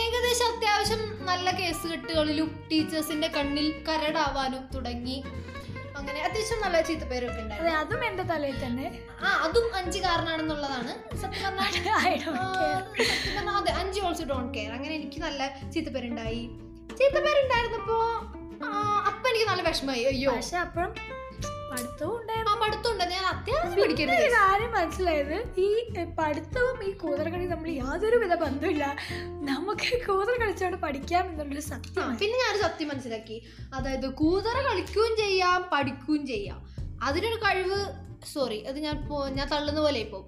[0.00, 5.18] ഏകദേശം അത്യാവശ്യം നല്ല കേസ് കെട്ടുകളിലും ടീച്ചേഴ്സിന്റെ കണ്ണിൽ കരടാവാനും തുടങ്ങി.
[6.10, 7.72] അങ്ങനെ അത്യാവശ്യം നല്ല ചീത്തപ്പേരൊക്കെ പേരൊക്കെ ഉണ്ടായിരുന്നു.
[7.80, 8.86] അതും എന്റെ തലയിൽ തന്നെ.
[9.22, 11.68] ആ അതും അഞ്ച് കാരണമാണെന്നുള്ളതാണ് സത്യം പറഞ്ഞാൽ
[13.58, 15.40] അതെ അഞ്ച് ഓൾസോ ഡോണ്ട് കെയർ അങ്ങനെ എനിക്ക് നല്ല
[15.74, 16.42] ചീത്തപ്പേരുണ്ടായി.
[16.98, 17.98] ചീത്തപ്പേരുണ്ടായിരുന്നപ്പോ
[19.10, 20.02] അപ്പൊ എനിക്ക് നല്ല വിഷമമായി.
[20.06, 20.32] അയ്യോ.
[20.32, 20.90] പക്ഷെ അപ്പഴും
[24.30, 25.68] കാര്യം മനസ്സിലായത് ഈ
[26.18, 28.96] പഠിത്തവും ഈ കൂതറകളി നമ്മൾ യാതൊരു വിധ ബന്ധമില്ല
[29.50, 33.42] നമുക്ക് കൂതറ കളിച്ചോണ്ട് പഠിക്കാം എന്നുള്ളൊരു സത്യം പിന്നെ ഞാനൊരു സത്യം മനസ്സിലാക്കി.
[33.74, 36.60] അതായത് കൂതറ കളിക്കുകയും ചെയ്യാം പഠിക്കുകയും ചെയ്യാം.
[37.02, 37.78] അതിനൊരു കഴിവ്
[38.32, 40.22] സോറി അത് ഞാൻ ഞാൻ തള്ളുന്ന പോലെ ഇപ്പോൾ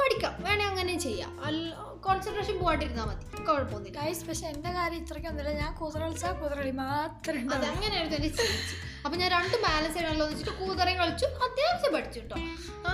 [0.00, 0.34] പഠിക്കാം.
[0.38, 1.44] വേണേ അങ്ങനെയും ചെയ്യാം.
[1.44, 1.70] അല്ല
[2.06, 3.44] കോൺസെൻട്രേഷൻ പോകാണ്ടിരുന്നാൽ മതി.
[3.44, 4.24] കുഴപ്പമൊന്നുമില്ല.
[4.28, 7.40] പക്ഷെ എന്റെ കാര്യം ഇത്രയ്ക്കൊന്നുമില്ല ഞാൻ കൂതറ കളിച്ചാൽ കൂതറ കളി മാത്രമേ.
[7.40, 8.76] അങ്ങനെയായിരുന്നു എന്റെ ചേച്ചി.
[9.06, 12.36] അപ്പൊ ഞാൻ രണ്ട് ബാലൻസ് ചെയ്യണമല്ലോ എന്ന് വെച്ചിട്ട് കൂതറയും കളിച്ചു അത്യാവശ്യം പഠിച്ചു കേട്ടോ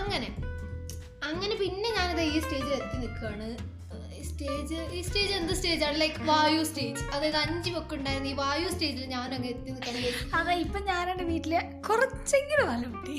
[0.01, 0.31] അങ്ങനെ.
[1.29, 3.49] അങ്ങനെ പിന്നെ ഞാനിത് ഈ സ്റ്റേജിൽ എത്തി നിൽക്കുകയാണ്.
[4.29, 8.29] സ്റ്റേജ് ഈ സ്റ്റേജ് എന്ത് സ്റ്റേജാണ് ലൈക്ക് വായു സ്റ്റേജ് അതായത് അഞ്ച് ഒക്കെ ഉണ്ടായിരുന്നു.
[8.29, 11.53] ഈ വായു സ്റ്റേജിൽ ഞാൻ അങ്ങ് എത്തി നിൽക്കുന്നത് അതെ ഇപ്പൊ ഞാൻ എന്റെ വീട്ടിൽ
[11.89, 13.17] കുറച്ചെങ്കിലും നല്ല കുട്ടി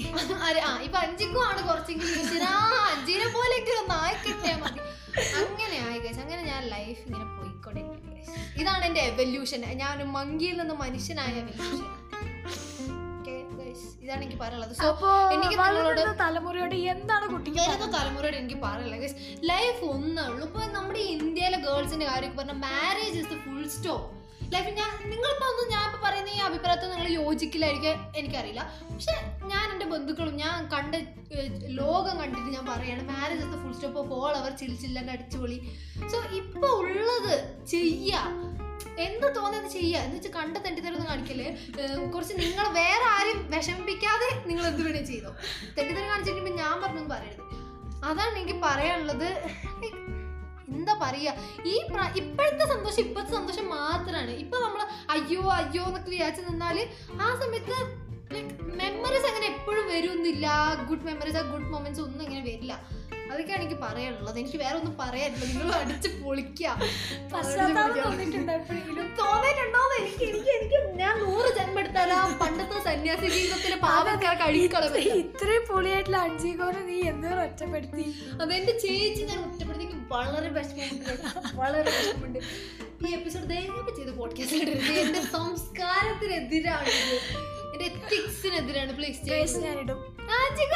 [0.47, 2.13] അരെ ആ ഇപ്പൊ അഞ്ചിക്കും ആണ് കുറച്ചെങ്കിലും
[2.91, 4.81] അഞ്ചിനെ പോലെയെങ്കിലും ഒന്ന് ആയി കിട്ടിയാൽ മതി.
[5.39, 6.17] അങ്ങനെ ആയി guys.
[6.23, 7.99] അങ്ങനെ ഞാൻ ലൈഫ് ഇങ്ങനെ പോയിക്കൊണ്ടിരിക്കും
[8.61, 11.85] ഇതാണ് എന്റെ എവല്യൂഷൻ ഞാൻ മങ്കിയിൽ നിന്ന് മനുഷ്യനായ എവല്യൂഷൻ
[14.03, 14.73] ഇതാണ് എനിക്ക് പറയാനുള്ളത്.
[14.79, 14.87] സോ
[15.33, 19.21] എനിക്ക് നിങ്ങളോട് തലമുറയോട് എന്താണ് കുട്ടിക്ക് വരുന്ന തലമുറയോട് എനിക്ക് പറയാനുള്ളത്.
[19.51, 24.09] ലൈഫ് ഒന്നേ ഉള്ളൂ ഇപ്പൊ നമ്മുടെ ഇന്ത്യയിലെ ഗേൾസിന്റെ കാര്യമൊക്കെ പറഞ്ഞാൽ marriage is the full stop
[24.53, 28.63] life ഞാൻ നിങ്ങളിപ്പോ ഒന്നും ഞാൻ ഇപ്പൊ പറയുന്ന ഈ അഭിപ്രായത്തിൽ നിങ്ങൾ യോജിക്കില്ലായിരിക്കും എനിക്കറിയില്ല.
[28.89, 29.15] പക്ഷെ
[29.51, 30.95] ഞാൻ എന്റെ ബന്ധുക്കളും ഞാൻ കണ്ട
[31.81, 35.57] ലോകം കണ്ടിട്ട് ഞാൻ പറയാണ് marriage the full stop all അവർ ചില്ലന്റെ അടിച്ചുപൊളി.
[36.11, 37.35] സോ ഇപ്പൊ ഉള്ളത്
[37.73, 38.23] ചെയ്യാ.
[38.97, 41.39] എന്ത് തോന്നിയത് ചെയ്യുക എന്ന് വെച്ചാൽ കണ്ട തെറ്റിദ്ധരൊന്നും കാണിക്കൽ
[42.13, 45.31] കുറച്ച് നിങ്ങൾ വേറെ ആരും വിഷമിപ്പിക്കാതെ നിങ്ങൾ എന്ത് വേണേ ചെയ്തോ?
[45.77, 47.43] തെറ്റിദ്ധരം കാണിച്ചിട്ടുണ്ടെങ്കിൽ ഞാൻ പറഞ്ഞു പറയരുത്.
[48.05, 49.29] അതാണ് എനിക്ക് പറയാനുള്ളത്.
[50.67, 51.31] എന്താ പറയാ?
[51.65, 51.73] ഈ
[52.15, 56.77] ഇപ്പോഴത്തെ സന്തോഷം ഇപ്പോഴത്തെ സന്തോഷം മാത്രമാണ് ഇപ്പൊ നമ്മൾ അയ്യോ അയ്യോ എന്നൊക്കെ വിചാരിച്ച് നിന്നാൽ
[57.21, 57.77] ആ സമയത്ത്
[58.81, 60.47] മെമ്മറീസ് അങ്ങനെ എപ്പോഴും വരുമൊന്നുമില്ല
[60.89, 62.73] ഗുഡ് മെമ്മറീസ് ആ ഗുഡ് മൊമെന്റ്സ് ഒന്നും അങ്ങനെ വരില്ല.
[63.33, 64.39] അതൊക്കെയാണ് എനിക്ക് പറയാനുള്ളത്.
[64.39, 65.45] എനിക്ക് വേറെ ഒന്നും പറയാനില്ല.
[65.45, 66.77] നിങ്ങൾ അടിച്ച് പൊളിക്കാം.
[69.19, 76.17] തോന്നിയിട്ടുണ്ടോന്ന് എനിക്ക് എനിക്ക് എനിക്ക് ഞാൻ നൂറ് ജന്മം എടുത്താലാ പണ്ടത്തെ സന്യാസി ജീവിതത്തിന് പാവക്കാർ കഴിക്കണം ഇത്രയും പൊളിയായിട്ടുള്ള
[76.17, 78.05] അഞ്ചീകോനെ നീ എന്തോ ഒറ്റപ്പെടുത്തി?
[78.41, 81.11] അതെന്റെ ചേച്ചി ഞാൻ ഒറ്റപ്പെടുത്തി വളരെ വിഷമമുണ്ട്
[81.55, 82.39] വളരെ വിഷമമുണ്ട്.
[83.07, 86.93] ഈ എപ്പിസോഡ് ദയവായിട്ട് ചെയ്ത് പോഡ്കാസ്റ്റ് എന്റെ സംസ്കാരത്തിനെതിരാണ്.
[87.73, 89.91] എന്റെ എത്തിക്സിനെതിരാണ് പ്ലീസ് ഞാൻ
[90.39, 90.75] ആജിക